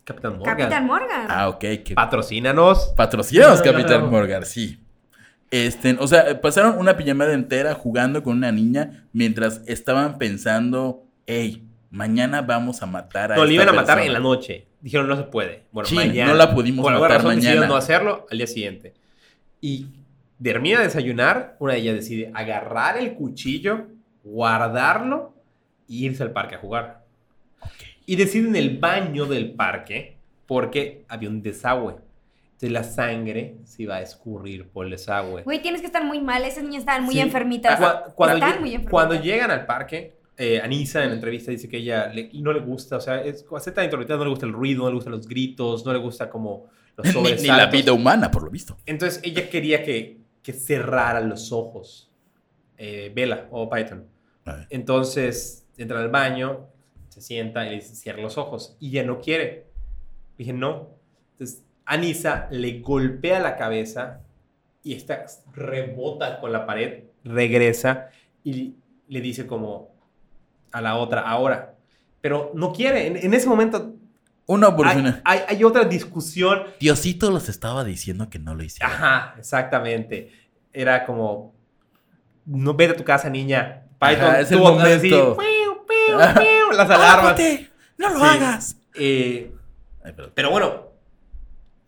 [0.04, 0.56] Capitán Morgan.
[0.56, 1.26] Capitán Morgan.
[1.28, 1.58] Ah, ok.
[1.58, 2.94] Que Patrocínanos.
[2.96, 4.08] no, Capitán.
[4.08, 4.80] Morgan, sí.
[5.50, 11.65] Este, o sea, pasaron una pijamada entera jugando con una niña mientras estaban pensando, hey,
[11.90, 14.06] mañana vamos a matar a No, le iban a matar persona".
[14.06, 14.66] en la noche.
[14.80, 15.64] Dijeron, no se puede.
[15.72, 16.30] Bueno, Sí, mañana.
[16.32, 17.72] no la pudimos Por matar razón decidieron mañana.
[17.72, 18.94] no hacerlo al día siguiente.
[19.60, 19.86] Y
[20.42, 23.86] termina de desayunar, una de ellas decide agarrar el cuchillo,
[24.22, 25.34] guardarlo
[25.88, 27.04] e irse al parque a jugar.
[28.04, 30.16] Y decide en el baño del parque
[30.46, 31.96] porque había un desagüe.
[32.46, 35.42] Entonces la sangre se iba a escurrir por el desagüe.
[35.42, 37.20] Güey, tienes que estar muy mal, esas niñas estaban muy Sí.
[37.20, 37.78] enfermitas.
[37.80, 38.90] Cua- Cuando, Están lle- muy enfermitas.
[38.90, 42.60] cuando llegan al parque, eh, Anisa en la entrevista dice que ella le- no le
[42.60, 45.26] gusta, o sea, es acepta introvertida, no le gusta el ruido, no le gustan los
[45.26, 46.66] gritos, no le gusta como
[46.96, 47.42] los Ni, sobresaltos.
[47.42, 48.76] ni la vida humana, por lo visto.
[48.86, 52.10] Entonces ella quería que, que cerrara los ojos,
[52.78, 54.04] eh, Bella o Python.
[54.44, 54.66] A.
[54.70, 56.68] Entonces entran al baño,
[57.08, 58.76] Se sienta y le dice, cierra los ojos.
[58.78, 59.64] Y ella no quiere.
[60.36, 60.90] Dije, no.
[61.32, 64.20] Entonces, Anisa le golpea la cabeza
[64.82, 65.24] y esta
[65.54, 68.10] rebota con la pared, regresa
[68.44, 68.74] y
[69.08, 69.95] le dice como
[70.76, 71.74] a la otra, ahora.
[72.20, 73.06] Pero no quiere.
[73.06, 73.94] En, en ese momento
[74.46, 75.20] Una oportunidad.
[75.24, 76.64] hay- hay otra discusión.
[76.80, 78.92] Diosito los estaba diciendo que no lo hicieran.
[78.92, 80.32] Ajá, exactamente.
[80.72, 81.54] Era como,
[82.44, 83.82] no vete a tu casa, niña.
[83.98, 85.36] Python, Ajá, es el tú así, momento.
[85.36, 87.40] piu, piu, piu, las alarmas.
[87.98, 88.24] ¡No lo Sí.
[88.26, 88.76] hagas!
[88.94, 89.52] Eh,
[90.04, 90.88] Ay, pero bueno,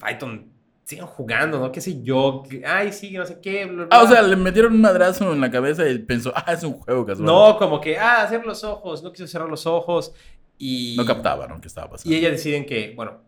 [0.05, 0.51] Python,
[0.89, 1.71] siguen jugando, ¿no?
[1.71, 2.45] ¿Qué sé yo?
[2.67, 3.67] Ay, sí, no sé qué.
[3.67, 4.17] bla, Ah, o bla.
[4.17, 7.27] sea, le metieron un madrazo en la cabeza y pensó, ah, es un juego casual.
[7.27, 10.15] No, como que, ah, cerrar los ojos, no quiso cerrar los ojos.
[10.57, 11.61] Y, No captaba, ¿no?
[11.61, 12.13] ¿Qué estaba pasando?
[12.13, 13.21] y ellas deciden que, bueno,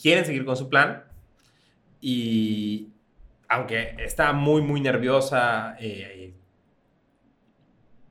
[0.00, 1.02] quieren seguir con su plan.
[2.00, 2.88] Y
[3.48, 6.32] aunque está muy, muy nerviosa, eh,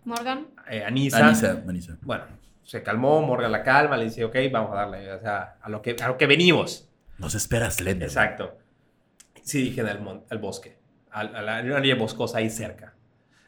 [0.03, 0.47] Morgan.
[0.69, 1.97] eh, Anisa, Anisa, Anisa.
[2.01, 2.25] bueno,
[2.63, 5.81] se calmó, Morgan la calma, le dice, ok, vamos a darle, o sea, a lo
[5.81, 6.89] que, a lo que venimos.
[7.17, 8.07] Nos espera Slender.
[8.07, 8.57] Exacto.
[9.47, 10.75] Se dirigen al, al bosque,
[11.09, 12.95] a, la área boscosa ahí cerca.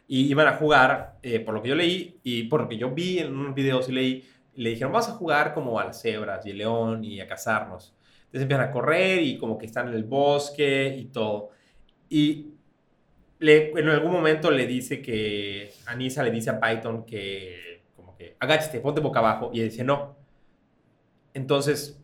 [0.07, 2.91] Y iban a jugar, eh, por lo que yo leí y por lo que yo
[2.91, 6.45] vi en unos videos y leí, le dijeron, vamos a jugar como a las cebras
[6.45, 7.93] y el león y a cazarnos.
[8.21, 11.49] Entonces empiezan a correr y como que están en el bosque y todo.
[12.07, 12.53] Y
[13.41, 18.79] en algún momento le dice que, Anisa le dice a Python que, como que, agáchate,
[18.79, 19.51] ponte boca abajo.
[19.53, 20.15] Y él dice, no.
[21.33, 22.01] Entonces,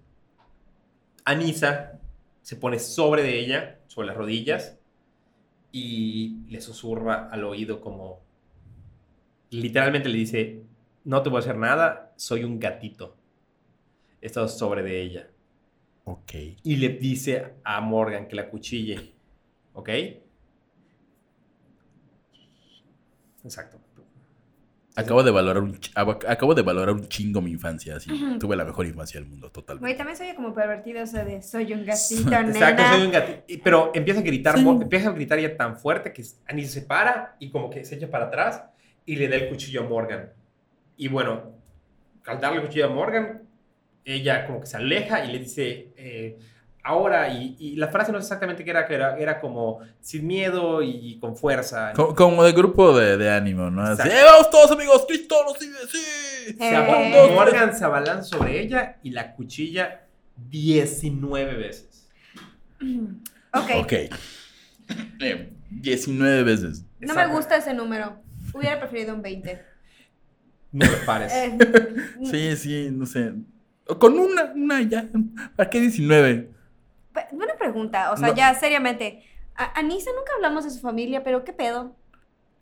[1.23, 1.99] Anisa
[2.45, 4.77] se pone sobre de ella, sobre las rodillas,
[5.71, 8.21] y le susurra al oído como,
[9.49, 10.61] literalmente le dice,
[11.05, 13.15] no te voy a hacer nada, soy un gatito.
[14.21, 15.27] Está sobre de ella.
[16.03, 16.33] Ok.
[16.61, 19.11] Y le dice a Morgan que la cuchille.
[19.73, 19.89] ¿Ok?
[23.43, 23.79] Exacto.
[24.97, 27.97] Acabo de valorar un, acabo de valorar un chingo mi infancia.
[27.97, 29.95] Así, tuve la mejor infancia del mundo, Güey, totalmente.
[29.97, 32.93] también soy como pervertido eso de soy un gatito, Exacto, nena.
[32.93, 33.61] soy un gatito.
[33.63, 34.65] Pero empieza a gritar, Sí.
[34.67, 38.09] empieza a gritar ya tan fuerte que Annie se para y como que se echa
[38.09, 38.63] para atrás
[39.05, 40.29] y le da el cuchillo a Morgan.
[40.97, 41.51] Y bueno,
[42.25, 43.41] al darle el cuchillo a Morgan,
[44.05, 46.37] ella como que se aleja y le dice, eh,
[46.85, 50.25] ahora, y, y la frase no sé exactamente qué era, que era, era como sin
[50.27, 51.91] miedo y con fuerza.
[51.93, 53.81] Co- Como de grupo de, de ánimo, ¿no?
[53.81, 54.07] Así.
[54.07, 55.05] ¡eh, vamos todos amigos!
[55.07, 55.77] ¡Cristo nos vive!
[55.91, 56.53] ¡Sí!
[56.57, 56.75] Se Eh.
[56.75, 60.05] aba- Morgan se abalanza sobre ella y la cuchilla
[60.49, 62.07] 19 veces.
[63.53, 63.71] Ok.
[63.79, 63.93] Ok.
[65.21, 66.83] Eh, 19 veces.
[66.99, 68.17] No me gusta ese número.
[68.53, 69.61] Hubiera preferido un 20.
[70.73, 71.31] No me pares.
[71.33, 71.57] Eh,
[72.25, 73.31] Sí, sí, no sé.
[73.97, 75.07] Con una, una ya.
[75.55, 76.51] ¿Para qué 19?
[77.31, 78.11] Buena pregunta.
[78.11, 78.35] O sea, No.
[78.35, 79.23] ya seriamente.
[79.55, 81.95] A Anisa nunca hablamos de su familia, pero ¿qué pedo?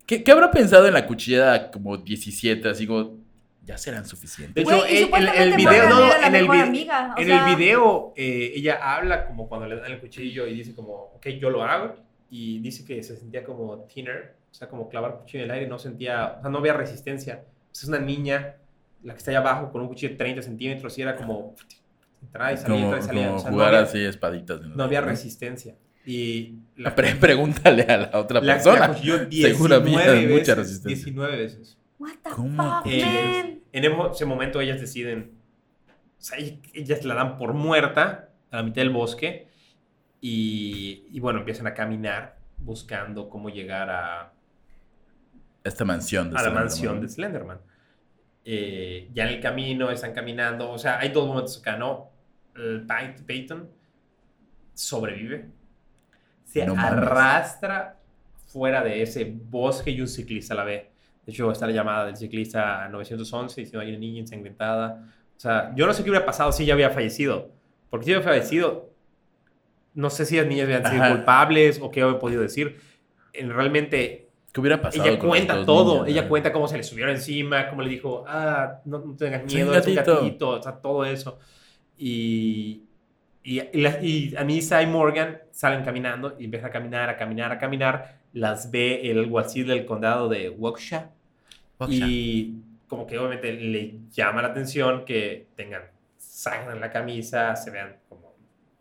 [0.06, 2.68] ¿Qué, qué habrá pensado en la cuchillada como 17?
[2.68, 3.16] Así como,
[3.64, 4.54] ya serán suficientes.
[4.54, 7.14] De hecho, Güey, y el, el- supuestamente el video, no, en, el, mejor vi- amiga,
[7.16, 10.54] o en sea- el video eh, ella habla como cuando le dan el cuchillo y
[10.54, 11.96] dice como, ok, yo lo hago.
[12.30, 15.66] Y dice que se sentía como thinner, o sea, como clavar cuchillo en el aire,
[15.68, 17.44] no sentía, o sea, no había resistencia.
[17.72, 18.56] Es una niña,
[19.02, 21.54] la que está allá abajo, con un cuchillo de 30 centímetros y era como,
[22.24, 23.24] entraba y salía, Como, y salía.
[23.26, 24.60] como o sea, no jugar había, así espaditas.
[24.60, 25.76] el- no había resistencia.
[26.06, 28.80] Y la, Pre- pregúntale a la otra la, persona.
[28.80, 30.38] la cuchilló 19 Seguramente hay veces.
[30.40, 31.04] mucha resistencia.
[31.06, 31.78] 19 veces.
[31.98, 32.62] What the ¿Cómo?
[32.82, 33.60] fuck, Eh, man?
[33.72, 35.32] En ese momento ellas deciden,
[36.18, 39.48] o sea, ell- ellas la dan por muerta a la mitad del bosque
[40.20, 44.32] y, y bueno, empiezan a caminar buscando cómo llegar a,
[45.64, 46.30] Esta mansión.
[46.30, 46.62] de a la Slenderman.
[46.64, 47.58] mansión de Slenderman.
[48.44, 52.10] Eh, ya en el camino están caminando, o sea, hay dos momentos acá, ¿no?
[53.26, 53.68] Peyton
[54.74, 55.46] sobrevive,
[56.44, 57.96] se No arrastra
[58.46, 60.90] fuera de ese bosque y un ciclista la ve.
[61.26, 65.12] De hecho, está la llamada del ciclista a 911 diciendo hay una niña ensangrentada.
[65.36, 67.50] O sea, yo no sé qué hubiera pasado si ella había fallecido.
[67.90, 68.90] Porque si ella había fallecido,
[69.94, 71.14] no sé si las niñas habían sido Ajá.
[71.16, 72.78] culpables o qué había podido decir.
[73.32, 75.08] En- realmente, ¿Qué hubiera pasado?
[75.08, 75.94] ella cuenta todo.
[76.04, 79.42] niños, ella cuenta cómo se le subieron encima, cómo le dijo, ah, no, no tengas
[79.44, 80.16] miedo, es un gatito".
[80.20, 81.38] gatito, o sea, todo eso.
[81.98, 82.82] Y,
[83.42, 87.52] y, y, la- y Anissa y Morgan salen caminando y empiezan a caminar, a caminar,
[87.52, 88.18] a caminar.
[88.32, 91.10] Las ve el alguacil del condado de Waukesha.
[91.78, 91.92] Oxa.
[92.06, 92.54] Y
[92.88, 95.82] como que obviamente le llama la atención que tengan
[96.18, 98.32] sangre en la camisa, se vean como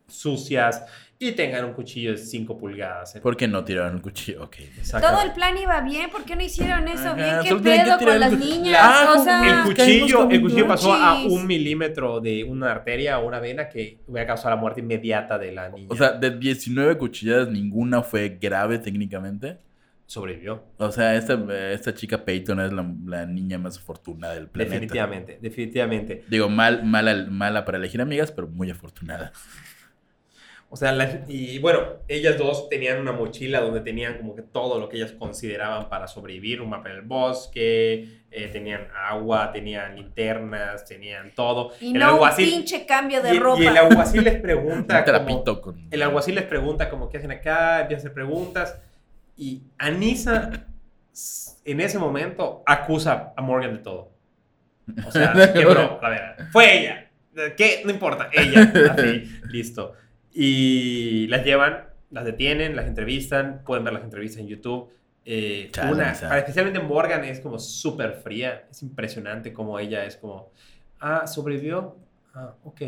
[0.07, 0.85] sucias
[1.29, 3.19] y tengan un cuchillo de 5 pulgadas.
[3.21, 4.43] ¿Por qué no tiraron un cuchillo?
[4.43, 4.57] Ok.
[4.77, 5.07] Exacto.
[5.07, 7.39] Todo el plan iba bien, ¿por qué no hicieron eso Ajá, bien?
[7.43, 8.77] ¿Qué pedo con el las niñas?
[8.81, 13.27] Ah, o sea, el cuchillo, el cuchillo pasó a un milímetro de una arteria o
[13.27, 15.87] una vena que hubiera causado la muerte inmediata de la niña.
[15.89, 19.57] O sea, de 19 cuchilladas, ninguna fue grave técnicamente.
[20.05, 20.63] sobrevivió.
[20.77, 21.39] O sea, esta,
[21.71, 24.75] esta chica Peyton es la, la niña más afortunada del planeta.
[24.75, 26.23] Definitivamente, definitivamente.
[26.29, 29.31] Digo, mal, mala, mala para elegir amigas, pero muy afortunada.
[30.73, 34.79] O sea, la- y bueno, ellas dos tenían una mochila donde tenían como que todo
[34.79, 40.83] lo que ellas consideraban para sobrevivir, un mapa del bosque, eh, tenían agua, tenían linternas,
[40.85, 41.73] tenían todo.
[41.79, 43.61] Y El no un alguacil- pinche cambio de y, ropa.
[43.61, 45.87] y el alguacil les pregunta Un como, trapito con...
[45.91, 48.81] el alguacil les pregunta como qué hacen acá, empieza a hacer preguntas
[49.37, 50.49] y Anissa
[51.13, 54.11] s- en ese momento acusa a Morgan de todo.
[55.05, 57.11] O sea, que bro, a ver, fue ella.
[57.57, 57.81] ¿Qué?
[57.85, 58.71] No importa, ella.
[58.97, 59.93] Así, listo.
[60.33, 64.89] Y las llevan, las detienen, las entrevistan, pueden ver las entrevistas en YouTube.
[65.25, 70.51] Eh, una, para- especialmente Morgan es como súper fría, es impresionante como ella es como,
[70.99, 71.95] ah, sobrevivió,
[72.33, 72.81] ah, ok,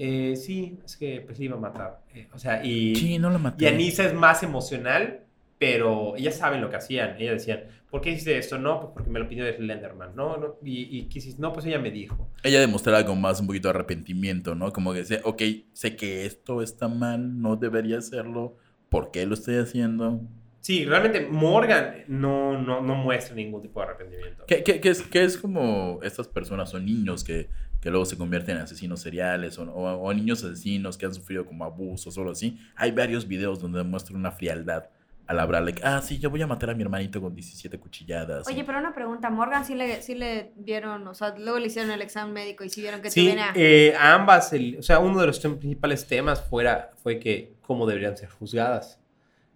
[0.00, 2.00] Eh, sí, es que pues le iba a matar.
[2.14, 3.64] Eh, o sea, y, Sí, no la maté.
[3.64, 5.22] y Anissa es más emocional,
[5.58, 7.16] pero ellas saben lo que hacían.
[7.20, 8.58] Ellas decían, ¿por qué hiciste esto?
[8.58, 10.14] No, pues porque me lo pidió el Slenderman.
[10.14, 10.56] No, no.
[10.64, 11.08] Y, y.
[11.38, 12.30] No, pues ella me dijo.
[12.42, 14.72] Ella demostraba como más un poquito de arrepentimiento, ¿no?
[14.72, 15.42] Como que decía, ok,
[15.72, 18.56] sé que esto está mal, no debería hacerlo,
[18.88, 20.20] ¿por qué lo estoy haciendo?
[20.60, 24.44] Sí, realmente Morgan no, no, no muestra ningún tipo de arrepentimiento.
[24.46, 27.48] ¿Qué, qué- qué es, qué es como estas personas o niños que,
[27.80, 31.46] que luego se convierten en asesinos seriales o, o- o niños asesinos que han sufrido
[31.46, 32.58] como abusos o algo así?
[32.76, 34.88] Hay varios videos donde demuestran una frialdad
[35.28, 38.48] al hablarle, ah, sí, yo voy a matar a mi hermanito con 17 cuchilladas.
[38.48, 41.90] Oye, pero una pregunta, Morgan sí le, sí le vieron, o sea, luego le hicieron
[41.90, 43.52] el examen médico y sí vieron que Sí, tuviera...
[43.54, 47.86] eh, a ambas, el- o sea, uno de los principales temas fuera, fue que cómo
[47.86, 48.98] deberían ser juzgadas.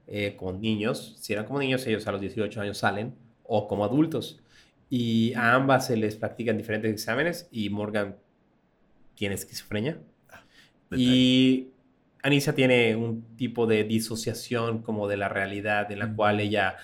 [0.06, 3.14] Eh, como niños, si eran como niños, ellos a los 18 años salen,
[3.44, 4.40] o como adultos.
[4.90, 8.16] Y a ambas se les practican diferentes exámenes y Morgan
[9.14, 9.98] tiene esquizofrenia.
[10.90, 11.02] Detalle.
[11.10, 11.71] Y
[12.22, 16.76] Anissa tiene un tipo de disociación como de la realidad en la cual ella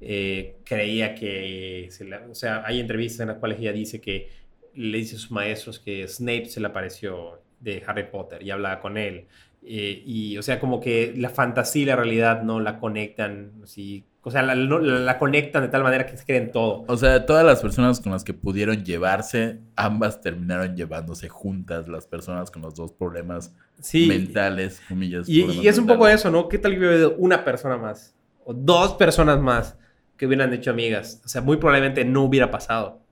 [0.00, 4.28] eh, creía que, se la- o sea, hay entrevistas en las cuales ella dice que
[4.74, 8.80] le dice a sus maestros que Snape se le apareció de Harry Potter y hablaba
[8.80, 9.26] con él.
[9.62, 14.04] Eh, y, o sea, como que la fantasía y la realidad no la conectan, así,
[14.26, 16.84] o sea, la, la- la conectan de tal manera que se creen todo.
[16.88, 22.06] O sea, todas las personas con las que pudieron llevarse, ambas terminaron llevándose juntas, las
[22.06, 25.28] personas con los dos problemas Sí, mentales, comillas.
[25.28, 26.48] Y, es un poco eso, ¿no?
[26.48, 28.14] ¿Qué tal que hubiera habido una persona más?
[28.44, 29.76] O dos personas más
[30.16, 31.20] que hubieran hecho amigas.
[31.24, 33.02] O sea, muy probablemente no hubiera pasado.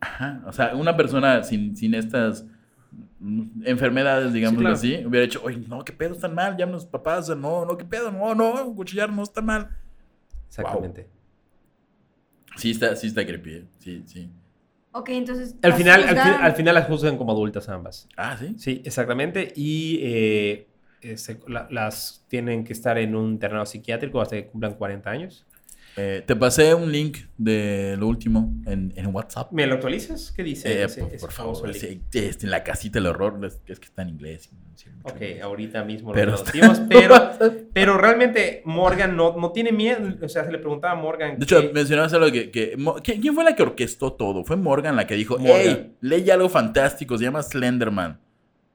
[0.00, 2.44] Ajá, o sea, una persona sin, sin estas
[3.64, 4.74] enfermedades, digamos claro.
[4.74, 7.76] así, hubiera dicho, oye, no, qué pedo, están mal, llamen a los papás, no, no,
[7.76, 9.68] qué pedo, no, no, cuchillar no está mal.
[10.60, 11.08] Exactamente.
[12.56, 14.30] Sí está, sí está creepy, eh, sí, sí.
[14.92, 15.56] Ok, entonces...
[15.62, 16.42] Al final, al, fi- juzgaron.
[16.44, 18.08] al final las juzgan como adultas ambas.
[18.16, 18.54] Ah, sí.
[18.58, 19.52] Sí, exactamente.
[19.56, 20.68] Y eh,
[21.00, 21.16] eh,
[21.48, 25.46] la- las tienen que estar en un internado psiquiátrico hasta que cumplan 40 años.
[25.96, 29.52] Eh, te pasé un link de lo último en, en WhatsApp.
[29.52, 30.32] ¿Me lo actualizas?
[30.34, 30.72] ¿Qué dice?
[30.72, 33.60] Eh, ese- por, ese por famoso favor, sí, este, en la casita del horror, es,
[33.78, 34.50] que está en inglés.
[35.02, 35.42] Ok, inglés.
[35.42, 37.32] ahorita mismo Pero lo está- traducimos, pero,
[37.74, 39.98] pero realmente Morgan no, no tiene miedo.
[40.22, 41.38] O sea, se le preguntaba a Morgan.
[41.38, 42.50] De hecho, que- mencionabas algo que...
[42.50, 44.44] que Mo- ¿quién, fue la que orquestó todo?
[44.44, 45.56] Fue Morgan la que dijo, Morgan.
[45.62, 48.18] hey, leí algo fantástico, se llama Slenderman.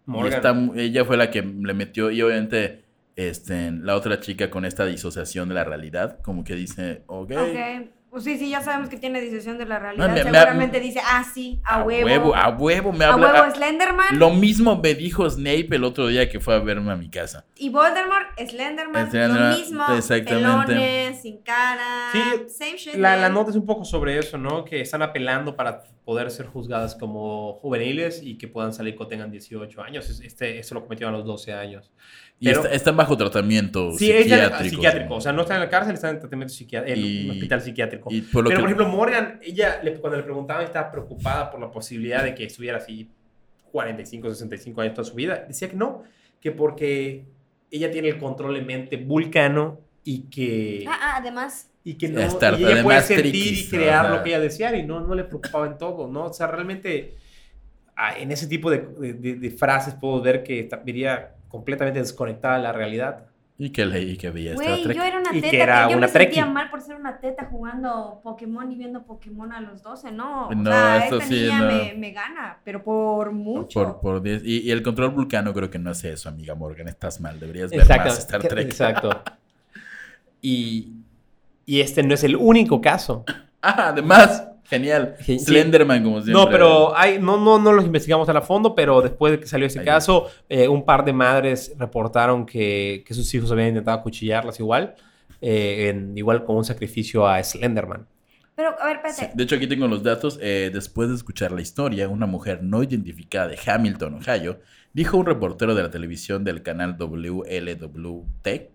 [0.07, 0.65] Y Morgan.
[0.67, 2.85] mu- ella fue la que le metió, y obviamente
[3.17, 7.89] este, la otra chica con esta disociación de la realidad, como que dice, ok, Ok.
[8.09, 10.07] Pues sí, sí, ya sabemos que tiene disociación de la realidad.
[10.07, 12.33] No, me- me- Seguramente dice, ah, sí, a, huevo.
[12.33, 13.33] a huevo, me A habla.
[13.33, 14.17] huevo a- Slenderman.
[14.17, 17.45] lo mismo me dijo Snape el otro día que fue a verme a mi casa.
[17.57, 19.83] Y Voldemort, Slenderman, Slenderman, lo mismo.
[19.95, 20.67] exactamente.
[20.73, 22.09] Pelones, sin cara.
[22.13, 22.95] Sí, same shit.
[22.95, 24.63] La, la nota es un poco sobre eso, ¿no?
[24.63, 29.31] Que están apelando para poder ser juzgadas como juveniles y que puedan salir cuando tengan
[29.31, 30.09] 18 años.
[30.09, 31.91] Es- Este, esto lo cometieron a los 12 años.
[32.39, 34.63] Y Pero- está- están bajo tratamiento Sí, psiquiátrico.
[34.75, 35.15] psiquiátrico.
[35.15, 37.61] O sea, no están en la cárcel, están en tratamiento psiquiátrico, en Y- un hospital
[37.61, 38.09] psiquiátrico.
[38.11, 41.71] Y por Pero, que- por ejemplo, Morgan, ella, cuando le preguntaban, estaba preocupada por la
[41.71, 43.09] posibilidad de que estuviera así
[43.71, 45.45] 45, 65 años toda su vida.
[45.47, 46.03] Decía que no,
[46.39, 47.25] que porque
[47.71, 51.71] ella tiene el control de mente vulcano y que, Ah, ah, además.
[51.83, 54.15] y que no, Estar- y ella puede sentir triquis, y crear ajá.
[54.17, 56.25] lo que ella deseara y no, no le preocupaba en todo, ¿no?
[56.25, 57.15] O sea, realmente
[57.99, 61.99] ah, en ese tipo de, de- de- de frases puedo ver que está- viría completamente
[61.99, 63.25] desconectada de la realidad.
[63.59, 64.97] Y que leí que veía Star Güey, Trek.
[64.97, 67.47] yo era una Y que era yo una me sentía mal por ser una teta
[67.49, 70.11] jugando Pokémon y viendo Pokémon a los 12.
[70.11, 71.67] No, o No, sea, esto esta sí, niña no.
[71.67, 73.83] me, me gana, pero por mucho.
[73.83, 76.87] Por, por diez- y, y el control vulcano creo que no hace eso, amiga Morgan.
[76.87, 78.09] Estás mal, deberías ver Exacto.
[78.09, 78.67] más Star Trek.
[78.67, 79.23] Exacto.
[80.41, 80.93] Y,
[81.65, 83.25] y este no es el único caso.
[83.61, 85.15] Ah, además, genial.
[85.21, 85.39] Sí.
[85.39, 86.33] Slenderman, como siempre.
[86.33, 89.47] No, pero hay, no, no, no los investigamos a la fondo, pero después de que
[89.47, 89.85] salió ese Ahí.
[89.85, 94.95] caso, eh, un par de madres reportaron que, que sus hijos habían intentado acuchillarlas igual.
[95.39, 98.07] eh, en- igual como un sacrificio a Slenderman.
[98.55, 99.37] Pero, a ver, Sí, espérate.
[99.37, 100.39] De hecho, aquí tengo los datos.
[100.41, 104.59] Eh, después de escuchar la historia, una mujer no identificada de Hamilton, Ohio,
[104.93, 108.69] dijo a un reportero de la televisión del canal WLWT ¿eh?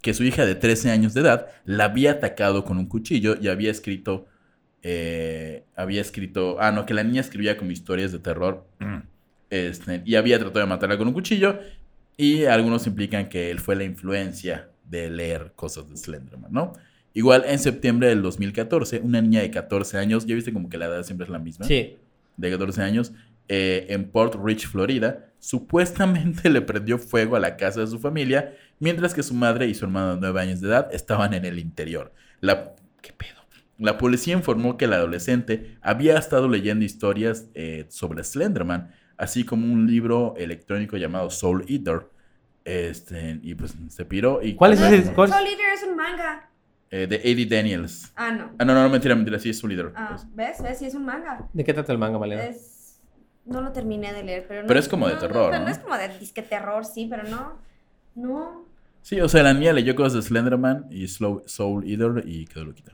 [0.00, 3.48] que su hija de 13 años de edad la había atacado con un cuchillo y
[3.48, 4.26] había escrito.
[4.82, 6.56] Eh, había escrito.
[6.60, 8.66] Ah, no, que la niña escribía como historias de terror.
[9.50, 11.58] Este, y había tratado de matarla con un cuchillo.
[12.16, 16.72] Y algunos implican que él fue la influencia de leer cosas de Slenderman, ¿no?
[17.12, 20.86] Igual en septiembre del 2014, una niña de 14 años, ya viste como que la
[20.86, 21.98] edad siempre es la misma, Sí.
[22.38, 23.12] de 14 años,
[23.48, 28.54] eh, en Port Rich, Florida, supuestamente le prendió fuego a la casa de su familia,
[28.78, 31.58] mientras que su madre y su hermano de 9 años de edad estaban en el
[31.58, 32.10] interior.
[32.40, 33.41] La, ¿Qué pedo?
[33.82, 39.70] La policía informó que el adolescente había estado leyendo historias eh, sobre Slenderman, así como
[39.72, 42.08] un libro electrónico llamado Soul Eater.
[42.64, 44.40] Este, y pues se piró.
[44.42, 45.12] Y, ¿Cuál es No, ese?
[45.12, 45.30] cuál?
[45.30, 46.48] Soul Eater es un manga.
[46.90, 48.12] Eh, de Eddie Daniels.
[48.14, 48.50] Ah, no.
[48.58, 49.92] Ah, no, no, no, mentira, mentira, sí es Soul Eater.
[49.96, 50.62] Ah, Pues, ¿ves?
[50.62, 50.78] ¿Ves?
[50.78, 51.48] Sí, es un manga.
[51.52, 52.44] ¿De qué trata el manga, Malena?
[52.44, 53.00] Es...
[53.44, 54.68] No lo terminé de leer, pero no...
[54.68, 55.70] Pero es como de no, terror, pero ¿no?
[55.70, 57.58] es como de disque terror, sí, pero no...
[58.14, 58.64] No...
[59.00, 62.66] Sí, o sea, la niña leyó cosas de Slenderman y Slow- Soul Eater y quedó
[62.66, 62.92] loquita.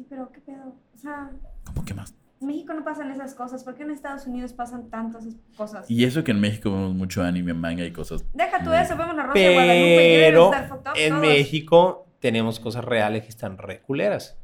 [0.00, 0.74] Sí, pero qué pedo.
[0.94, 1.30] O sea,
[1.62, 2.14] ¿Cómo que más?
[2.40, 3.62] en México no pasan esas cosas.
[3.64, 5.26] ¿Por qué en Estados Unidos pasan tantas
[5.58, 5.90] cosas?
[5.90, 8.24] Y eso que en México vemos mucho anime, manga y cosas.
[8.32, 10.50] Deja tú eso, vemos la Rosa de Guadalupe Pero
[10.96, 11.20] en todos.
[11.20, 14.38] México tenemos cosas reales que están reculeras.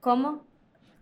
[0.00, 0.46] ¿Cómo?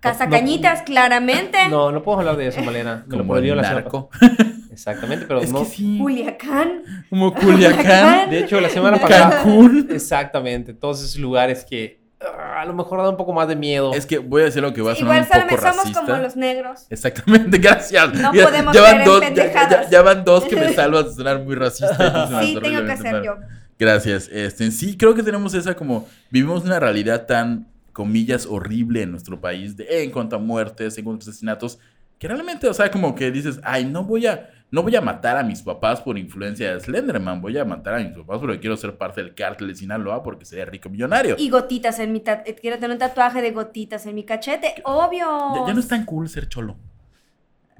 [0.00, 1.58] Casacañitas, claramente.
[1.70, 3.04] No, no podemos hablar de eso, Malena.
[3.06, 4.10] Me lo Como el la semana narco.
[4.72, 5.60] Exactamente, pero es no.
[5.60, 5.98] que sí.
[6.00, 6.82] Culiacán.
[7.08, 8.30] Como Culiacán.
[8.30, 9.42] De hecho, la semana pasada.
[9.44, 9.86] Cancún.
[9.92, 13.92] Exactamente, todos esos lugares que a lo mejor da un poco más de miedo.
[13.94, 16.00] Es que voy a decir lo que va a sonar Igual un poco somos racista.
[16.02, 16.86] como los negros.
[16.90, 18.14] Exactamente, gracias.
[18.14, 19.84] No Ya- podemos ya van dos, ya- ya, pendejadas.
[19.86, 22.28] ya- ya van dos que me salvan de sonar muy racista.
[22.42, 23.22] Sí, tengo que ser mal.
[23.24, 23.36] yo.
[23.78, 24.28] Gracias.
[24.32, 26.06] Este, sí, creo que tenemos esa como.
[26.30, 31.04] Vivimos una realidad tan, comillas, horrible en nuestro país de, en cuanto a muertes, en
[31.04, 31.78] cuanto a asesinatos,
[32.18, 34.48] que realmente, o sea, como que dices, ay, no voy a.
[34.72, 37.98] No voy a matar a mis papás por influencia de Slenderman, voy a matar a
[37.98, 41.36] mis papás porque quiero ser parte del cártel de Sinaloa porque sería rico millonario.
[41.38, 42.20] Y gotitas en mi...
[42.20, 44.76] ta- eh, Quiero tener un tatuaje de gotitas en mi cachete.
[44.84, 45.26] Obvio.
[45.56, 46.76] Ya, ya no es tan cool ser cholo.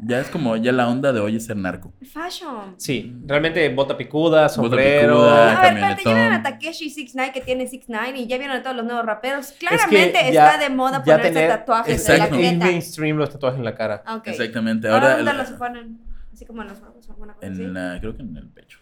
[0.05, 1.95] Ya es como, ya la onda de hoy es ser narco.
[2.13, 2.75] Fashion.
[2.77, 5.15] Sí, realmente bota picuda, sombrero.
[5.15, 5.59] picuda.
[5.59, 8.63] A ver, espérate, ya vieron a Takeshi 69 que tiene 69 y ya vieron a
[8.63, 9.53] todos los nuevos raperos.
[9.59, 12.39] Claramente ya- está de moda ponerse tener- tatuajes en la Exacto.
[12.45, 14.03] Es mainstream los tatuajes en la cara.
[14.27, 14.89] Exactamente.
[14.89, 16.12] Ahora, Ahora, ¿dónde el- los se ponen?
[16.43, 17.63] Así como en los ojos o alguna cosa así.
[17.63, 18.79] en la- creo que en el pecho.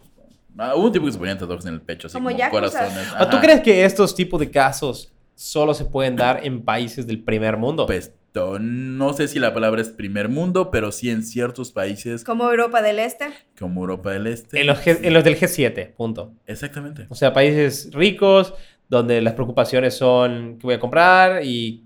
[0.59, 3.09] Ah, hubo un tipo que se ponían tatuajes en el pecho, así Como como, corazones.
[3.21, 7.23] ¿O ¿Tú crees que estos tipos de casos solo se pueden dar en países del
[7.23, 7.87] primer mundo?
[7.87, 12.49] Pues no sé si la palabra es primer mundo, pero sí en ciertos países Como
[12.51, 13.27] Europa del Este.
[13.59, 14.61] como Europa del Este.
[14.61, 16.33] en, los G- en los del G7, punto.
[16.47, 17.07] Exactamente.
[17.11, 18.53] O sea, países ricos
[18.89, 21.85] donde las preocupaciones son qué voy a comprar y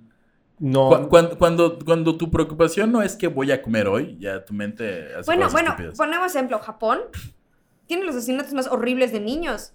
[0.65, 0.89] no...
[1.03, 4.55] Cu- Cuando, cuando, cuando tu preocupación no es que voy a comer hoy, ya tu
[4.55, 5.97] mente hace Bueno, cosas bueno, estúpidas.
[5.99, 6.59] ponemos ejemplo.
[6.59, 7.01] Japón
[7.87, 9.73] tiene los asesinatos más horribles de niños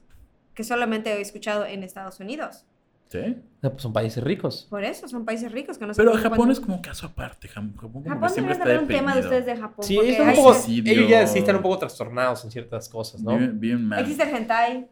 [0.55, 2.65] que solamente he escuchado en Estados Unidos.
[3.07, 3.37] ¿Sí?
[3.61, 4.67] No, pues son países ricos.
[4.69, 7.47] Por eso son países ricos que no se Pero Japón de- es como caso aparte.
[7.47, 9.83] Japón como que siempre está un tema de ustedes de Japón.
[9.83, 13.35] Sí, es un poco, ellos ya sí están un poco trastornados en ciertas cosas, ¿no?
[13.37, 13.99] Bien, bien mal.
[14.01, 14.87] Existe el hentai,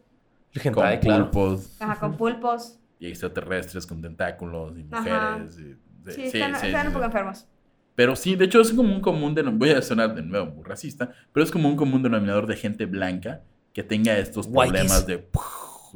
[0.52, 1.30] El Con hentai, claro.
[1.30, 2.78] pulpos ajá, con pulpos.
[2.98, 5.36] y extraterrestres con tentáculos y Ajá.
[5.38, 5.56] mujeres.
[6.06, 7.06] Sí, sí, están, sí, están sí, un poco sí.
[7.06, 7.46] enfermos.
[7.94, 10.64] Pero sí, de hecho es como un común denominador, voy a sonar de nuevo muy
[10.64, 13.42] racista, pero es como un común denominador de gente blanca
[13.72, 14.70] que tenga estos Whiteys.
[14.70, 15.42] problemas de, "Puf",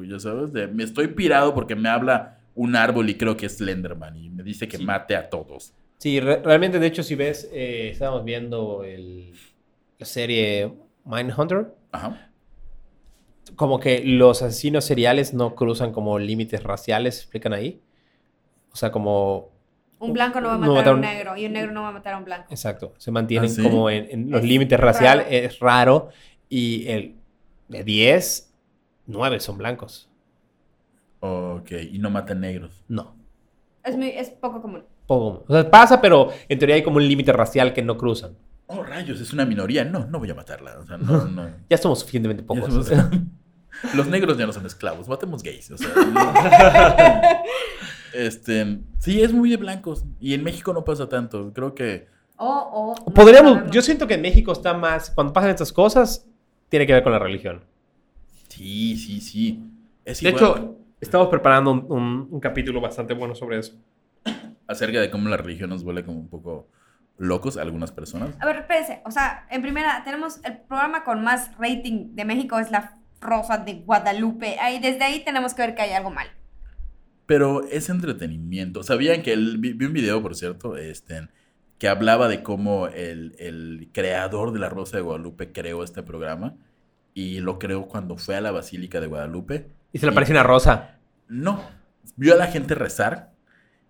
[0.06, 3.56] ya sabes, de me estoy pirado porque me habla un árbol y creo que es
[3.58, 4.84] Slenderman y me dice que Sí.
[4.84, 5.74] mate a todos.
[5.98, 9.32] Sí, re- realmente, de hecho, si ves, eh, estábamos viendo el-
[9.98, 10.72] la serie
[11.04, 12.30] Mindhunter, Ajá.
[13.56, 17.80] como que los asesinos seriales no cruzan como límites raciales, explican ahí.
[18.72, 19.51] O sea, como...
[20.02, 21.88] Un blanco no va a No matar a un negro y un negro no va
[21.88, 22.46] a matar a un blanco.
[22.50, 23.62] Exacto, se mantienen ¿Ah, sí?
[23.62, 26.08] como en, en los Es límites raciales, es raro.
[26.48, 27.14] Y el
[27.68, 28.52] de 10,
[29.06, 30.10] 9 son blancos.
[31.20, 32.84] Ok, y no matan negros.
[32.88, 33.14] No.
[33.84, 34.84] Es, muy, es poco común.
[35.06, 35.44] Poco.
[35.48, 38.36] O sea, pasa, pero en teoría hay como un límite racial que no cruzan.
[38.66, 39.84] Oh, rayos, es una minoría.
[39.84, 40.78] No, no voy a matarla.
[40.78, 41.48] O sea, no, no.
[41.70, 42.72] Ya somos suficientemente pocos.
[42.72, 42.90] somos-
[43.94, 45.70] Los negros ya no son esclavos, matemos gays.
[45.70, 45.88] O sea,
[48.14, 50.04] este, sí, es muy de blancos.
[50.20, 51.52] Y en México no pasa tanto.
[51.52, 52.06] Creo que
[52.36, 53.12] O, o.
[53.12, 56.26] Podríamos, no, yo siento que en México está más, cuando pasan estas cosas,
[56.68, 57.64] tiene que ver con la religión.
[58.48, 59.62] sí, sí, sí.
[60.04, 63.74] Es De igual hecho, estamos preparando un, un- un capítulo bastante bueno sobre eso.
[64.66, 66.68] acerca de cómo la religión nos vuelve como un poco
[67.18, 68.34] locos a algunas personas.
[68.40, 69.00] A ver, espérense.
[69.04, 73.58] O sea, en primera, tenemos el programa con más rating de México es La Rosa
[73.58, 74.58] de Guadalupe.
[74.60, 76.26] Ahí, desde ahí tenemos que ver que hay algo mal.
[77.26, 78.82] Pero es entretenimiento.
[78.82, 81.28] ¿Sabían que el- vi, vi un video, por cierto, este,
[81.78, 86.54] que hablaba de cómo el, el creador de La Rosa de Guadalupe creó este programa?
[87.14, 89.66] Y lo creó cuando fue a la Basílica de Guadalupe.
[89.92, 90.98] Y se le aparece una rosa.
[91.28, 91.62] No,
[92.16, 93.32] vio a la gente rezar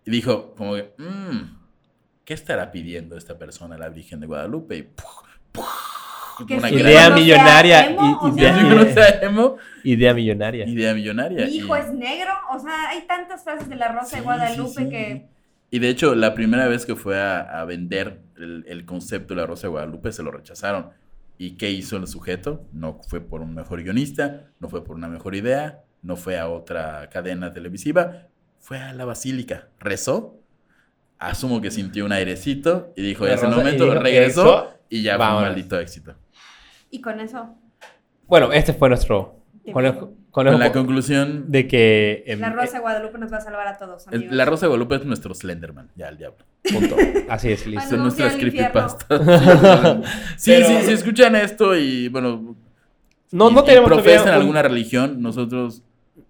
[0.05, 1.57] y dijo como que, "Mm,
[2.25, 4.77] ¿qué estará pidiendo esta persona a la Virgen de Guadalupe?
[4.77, 5.07] Y ¡puf!
[5.53, 5.92] ¡puf!
[6.51, 7.91] Una Idea millonaria.
[9.85, 10.67] idea, millonaria.
[10.67, 11.47] Idea millonaria.
[11.47, 12.31] Mi hijo y- es negro.
[12.55, 14.89] O sea, hay tantas frases de la Rosa de Guadalupe sí, sí.
[14.91, 15.27] que.
[15.71, 19.41] Y de hecho, la primera vez que fue a, a vender el, el concepto de
[19.41, 20.91] la Rosa de Guadalupe, se lo rechazaron.
[21.39, 22.65] ¿Y qué hizo el sujeto?
[22.73, 26.49] No fue por un mejor guionista, no fue por una mejor idea, no fue a
[26.49, 28.27] otra cadena televisiva,
[28.61, 30.39] fue a la basílica, rezó,
[31.19, 35.19] asumo que sintió un airecito y dijo, en ese momento regresó "Eso, y ya fue
[35.21, 35.43] vámonos".
[35.43, 36.15] un maldito éxito.
[36.93, 37.57] Y con eso.
[38.29, 39.41] Bueno, este fue nuestro
[40.31, 42.23] Con la conclusión, de que...
[42.27, 44.33] em, La Rosa de Guadalupe nos va a salvar a todos, amigos.
[44.35, 46.45] la Rosa de Guadalupe es nuestro Slenderman, ya el diablo.
[46.65, 46.97] eh, punto.
[47.29, 47.91] Así es, listo.
[47.91, 49.21] Son nuestras creepypastas.
[50.37, 52.57] sí, Pero- sí, si escuchan esto y bueno,
[53.33, 55.83] No, y- no y tenemos profesan todavía un- alguna religión, nosotros,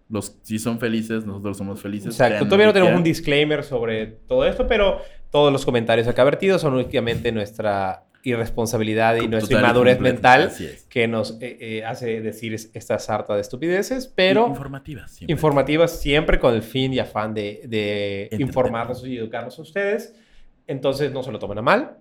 [0.09, 2.15] los si son felices, nosotros somos felices.
[2.15, 4.99] Exacto, todavía no tenemos un disclaimer sobre todo esto, pero
[5.31, 10.87] todos los comentarios acá vertidos son únicamente nuestra irresponsabilidad y nuestra Total inmadurez mental es.
[10.89, 15.11] que nos eh, eh, hace decir es- esta sarta de estupideces, pero informativas.
[15.11, 15.33] siempre.
[15.33, 20.15] informativas siempre con el fin y afán de, de informarnos y educarnos a ustedes.
[20.67, 21.97] Entonces no se lo tomen a mal.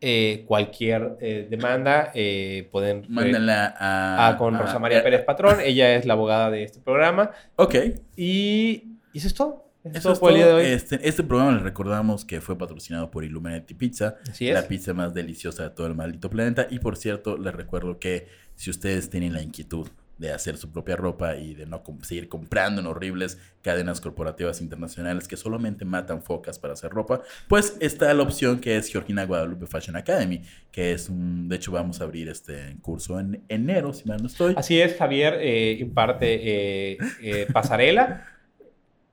[0.00, 3.06] Eh, cualquier eh, demanda eh, pueden...
[3.08, 5.58] Mándenla a, a con a- Rosa María a- Pérez Patrón.
[5.64, 7.30] Ella es la abogada de este programa.
[7.56, 7.74] Ok.
[8.16, 9.63] Y, y eso es todo.
[9.84, 10.60] Eso es Eso todo es por el día de todo.
[10.60, 10.66] hoy.
[10.66, 14.54] Este, este programa les recordamos que fue patrocinado por Illuminati Pizza, Así es.
[14.54, 16.66] la pizza más deliciosa de todo el maldito planeta.
[16.70, 20.94] Y por cierto, les recuerdo que si ustedes tienen la inquietud de hacer su propia
[20.94, 26.56] ropa y de no seguir comprando en horribles cadenas corporativas internacionales que solamente matan focas
[26.58, 31.08] para hacer ropa, pues está la opción que es Georgina Guadalupe Fashion Academy, que es
[31.08, 34.54] un, de hecho vamos a abrir este curso en enero, si mal no estoy.
[34.56, 38.24] Así es, Javier eh, imparte eh, eh, pasarela,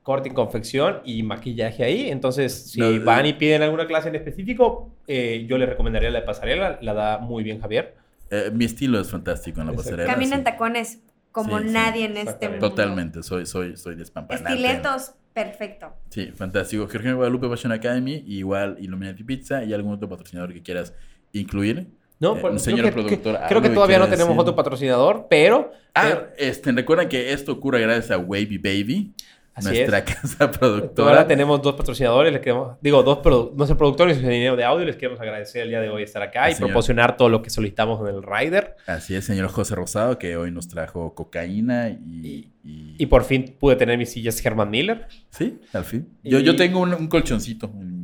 [0.02, 2.10] corte y confección y maquillaje ahí.
[2.10, 6.20] Entonces, si No, van y piden alguna clase en específico, eh, yo les recomendaría la
[6.20, 6.78] de pasarela.
[6.82, 7.94] La da muy bien Javier.
[8.30, 9.90] Eh, mi estilo es fantástico en la Exacto.
[9.90, 10.12] pasarela.
[10.14, 10.44] Camina en sí.
[10.44, 10.98] tacones
[11.30, 12.68] como Sí, sí, nadie en este mundo.
[12.70, 14.50] Totalmente, soy, soy, soy despampanante.
[14.50, 15.92] Estiletos, perfecto.
[16.10, 16.86] Sí, fantástico.
[16.88, 20.92] Georgina Guadalupe Fashion Academy, igual Illuminati Pizza y algún otro patrocinador que quieras
[21.32, 21.86] incluir.
[22.20, 24.40] No, Eh, pues, señora creo que, creo todavía no tenemos decir.
[24.40, 25.72] otro patrocinador, pero...
[25.94, 29.12] Ah, pero- este, recuerden que esto ocurre gracias a Wavy Baby,
[29.54, 30.04] Así nuestra es.
[30.04, 31.26] casa Ahora productora.
[31.26, 34.86] tenemos dos patrocinadores, les queremos, digo, dos produ- nuestro productor y su ingeniero de audio,
[34.86, 36.68] les queremos agradecer el día de hoy estar acá y señor.
[36.70, 38.76] proporcionar todo lo que solicitamos en el rider.
[38.86, 42.48] Así es, señor José Rosado, que hoy nos trajo cocaína y...
[42.64, 45.06] y- Y por fin pude tener mis sillas Herman Miller.
[45.30, 46.08] Sí, al fin.
[46.22, 48.01] Yo, yo tengo un, un colchoncito en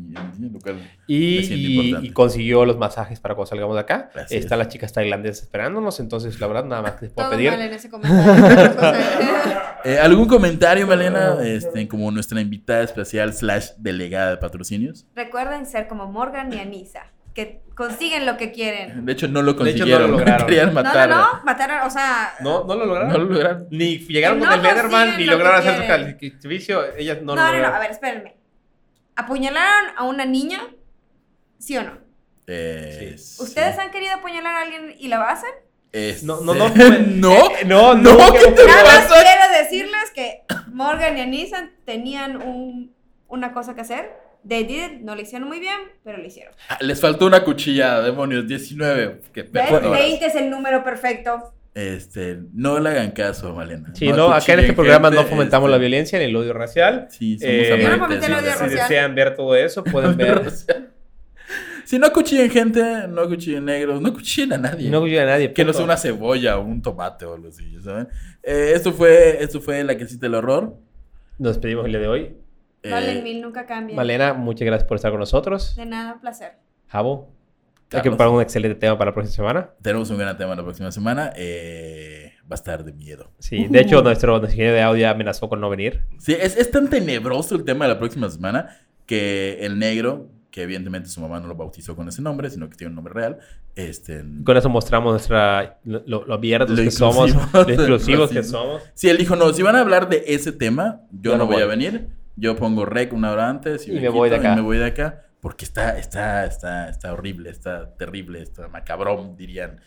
[1.07, 4.11] Y, consiguió los masajes para cuando salgamos de acá.
[4.15, 4.67] Así Están es.
[4.67, 7.51] las chicas tailandesas esperándonos, entonces la verdad nada más que les puedo Todo pedir.
[7.51, 8.75] mal en ese comentario.
[8.75, 8.97] José.
[9.85, 15.07] Eh, ¿Algún comentario, Malena, este, como nuestra invitada especial slash delegada de patrocinios?
[15.15, 19.07] Recuerden ser como Morgan y Anisa, que consiguen lo que quieren.
[19.07, 20.11] De hecho, no lo De hecho, no consiguieron.
[20.11, 20.47] lo lograron.
[20.49, 21.09] Querían No, no, matar.
[21.11, 23.13] no, mataron, o sea, No, no lo lograron.
[23.13, 23.69] No lo lograron.
[23.71, 25.77] Ni llegaron con no el consiguen ni lo lograron hacer
[26.19, 26.97] su servicio.
[26.97, 27.77] Ellas no, no, lo no, no, lograron.
[27.77, 28.37] a ver, espérenme.
[29.19, 30.61] ¿Apuñalaron a una niña?
[31.59, 31.99] ¿Sí o no?
[32.47, 33.43] Eh, Sí.
[33.43, 33.81] ¿Ustedes sí.
[33.81, 35.51] han querido apuñalar a alguien y lo hacen?
[35.91, 36.69] Este, No, no, no.
[37.07, 37.35] no.
[37.51, 38.14] Eh, no, no.
[38.14, 42.95] No, que- ¿qué te Nada más quiero decirles que Morgan y Anisa tenían un,
[43.27, 44.12] una cosa que hacer.
[44.47, 46.55] They did it, no lo hicieron muy bien, pero lo hicieron.
[46.69, 49.23] Ah, Les faltó una cuchilla, demonios, 19.
[49.35, 49.51] Qué ¿Ves?
[49.69, 49.91] perdoras.
[50.01, 51.53] 20 es el número perfecto.
[51.79, 53.93] Este, no le hagan caso, Malena.
[53.95, 57.07] Sí, no, acá en este programa no fomentamos este, la violencia ni el odio racial.
[57.09, 58.20] Sí, somos Eh, amantes.
[58.20, 58.53] No el odio.
[58.53, 58.70] Si racial.
[58.70, 60.43] desean ver todo eso, pueden ver.
[61.85, 64.91] Si no acuchillen gente, no acuchillen negros, no acuchillen a nadie.
[64.91, 65.53] no ayuda a nadie.
[65.53, 68.09] que no sea una cebolla o un tomate o algo así, ¿saben?
[68.43, 70.76] Eh, esto fue, esto fue la que hiciste el horror.
[71.39, 72.37] Nos despedimos el día de hoy.
[72.83, 73.95] Eh, Valen mil, nunca cambian.
[73.97, 75.76] Malena, muchas gracias por estar con nosotros.
[75.76, 76.55] De nada, un placer.
[76.89, 77.33] Javo,
[77.93, 79.70] hay que preparar un excelente tema para la próxima semana.
[79.82, 81.32] Tenemos un gran tema la próxima semana.
[81.36, 83.30] eh, va a estar de miedo.
[83.39, 86.03] Sí, de hecho, nuestro, ingeniero de audio amenazó con no venir.
[86.18, 88.76] Sí, es, es tan tenebroso el tema de la próxima semana
[89.07, 92.76] que el negro, que evidentemente su mamá no lo bautizó con ese nombre, sino que
[92.76, 93.39] tiene un nombre real,
[93.76, 94.24] este...
[94.45, 98.82] Con eso mostramos nuestra, lo, lo- abiertos Lo que somos, lo exclusivos que somos.
[98.95, 101.47] Sí, él dijo, no, si van a hablar de ese tema, yo Yo no no
[101.47, 101.76] voy a voy.
[101.76, 102.09] venir.
[102.36, 104.53] Yo pongo rec una hora antes y, Y me me, voy de acá.
[104.53, 109.36] Y me voy de acá porque está, está, está, está horrible, está terrible, está macabrón,
[109.36, 109.80] dirían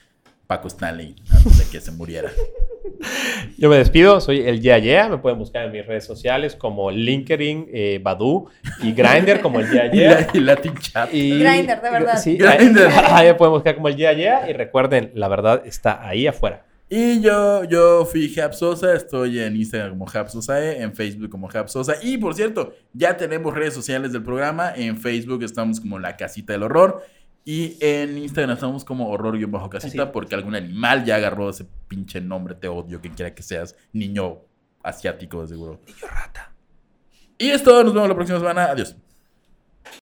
[0.48, 2.30] Paco Stanley antes de que se muriera.
[3.58, 5.10] Yo me despido, soy el Yeah Yeah.
[5.10, 8.50] Me pueden buscar en mis redes sociales como LinkedIn, eh, Badu
[8.82, 10.20] y Grindr como el Yeah Y, Yeah.
[10.22, 11.10] la- y Latin Chat.
[11.14, 12.18] Y, Grindr, de verdad.
[12.18, 12.88] Sí, Grindr.
[12.88, 14.50] ahí, ahí me pueden buscar como el Yeah Yeah.
[14.50, 16.66] Y recuerden, la verdad está ahí afuera.
[16.94, 21.50] Y yo, yo fui Hap Sosa, estoy en Instagram como Hap Sosae, en Facebook como
[21.50, 21.96] Hap Sosa.
[22.02, 24.74] Y por cierto, ya tenemos redes sociales del programa.
[24.76, 27.02] En Facebook estamos como La Casita del Horror.
[27.46, 30.12] Y en Instagram estamos como horror-casita Así.
[30.12, 32.56] porque algún animal ya agarró ese pinche nombre.
[32.56, 33.74] Te odio, quien quiera que seas.
[33.94, 34.40] Niño
[34.84, 35.80] asiático, de seguro.
[35.88, 36.54] Niño rata.
[37.38, 38.66] Y es todo, nos vemos la próxima semana.
[38.66, 38.98] Adiós.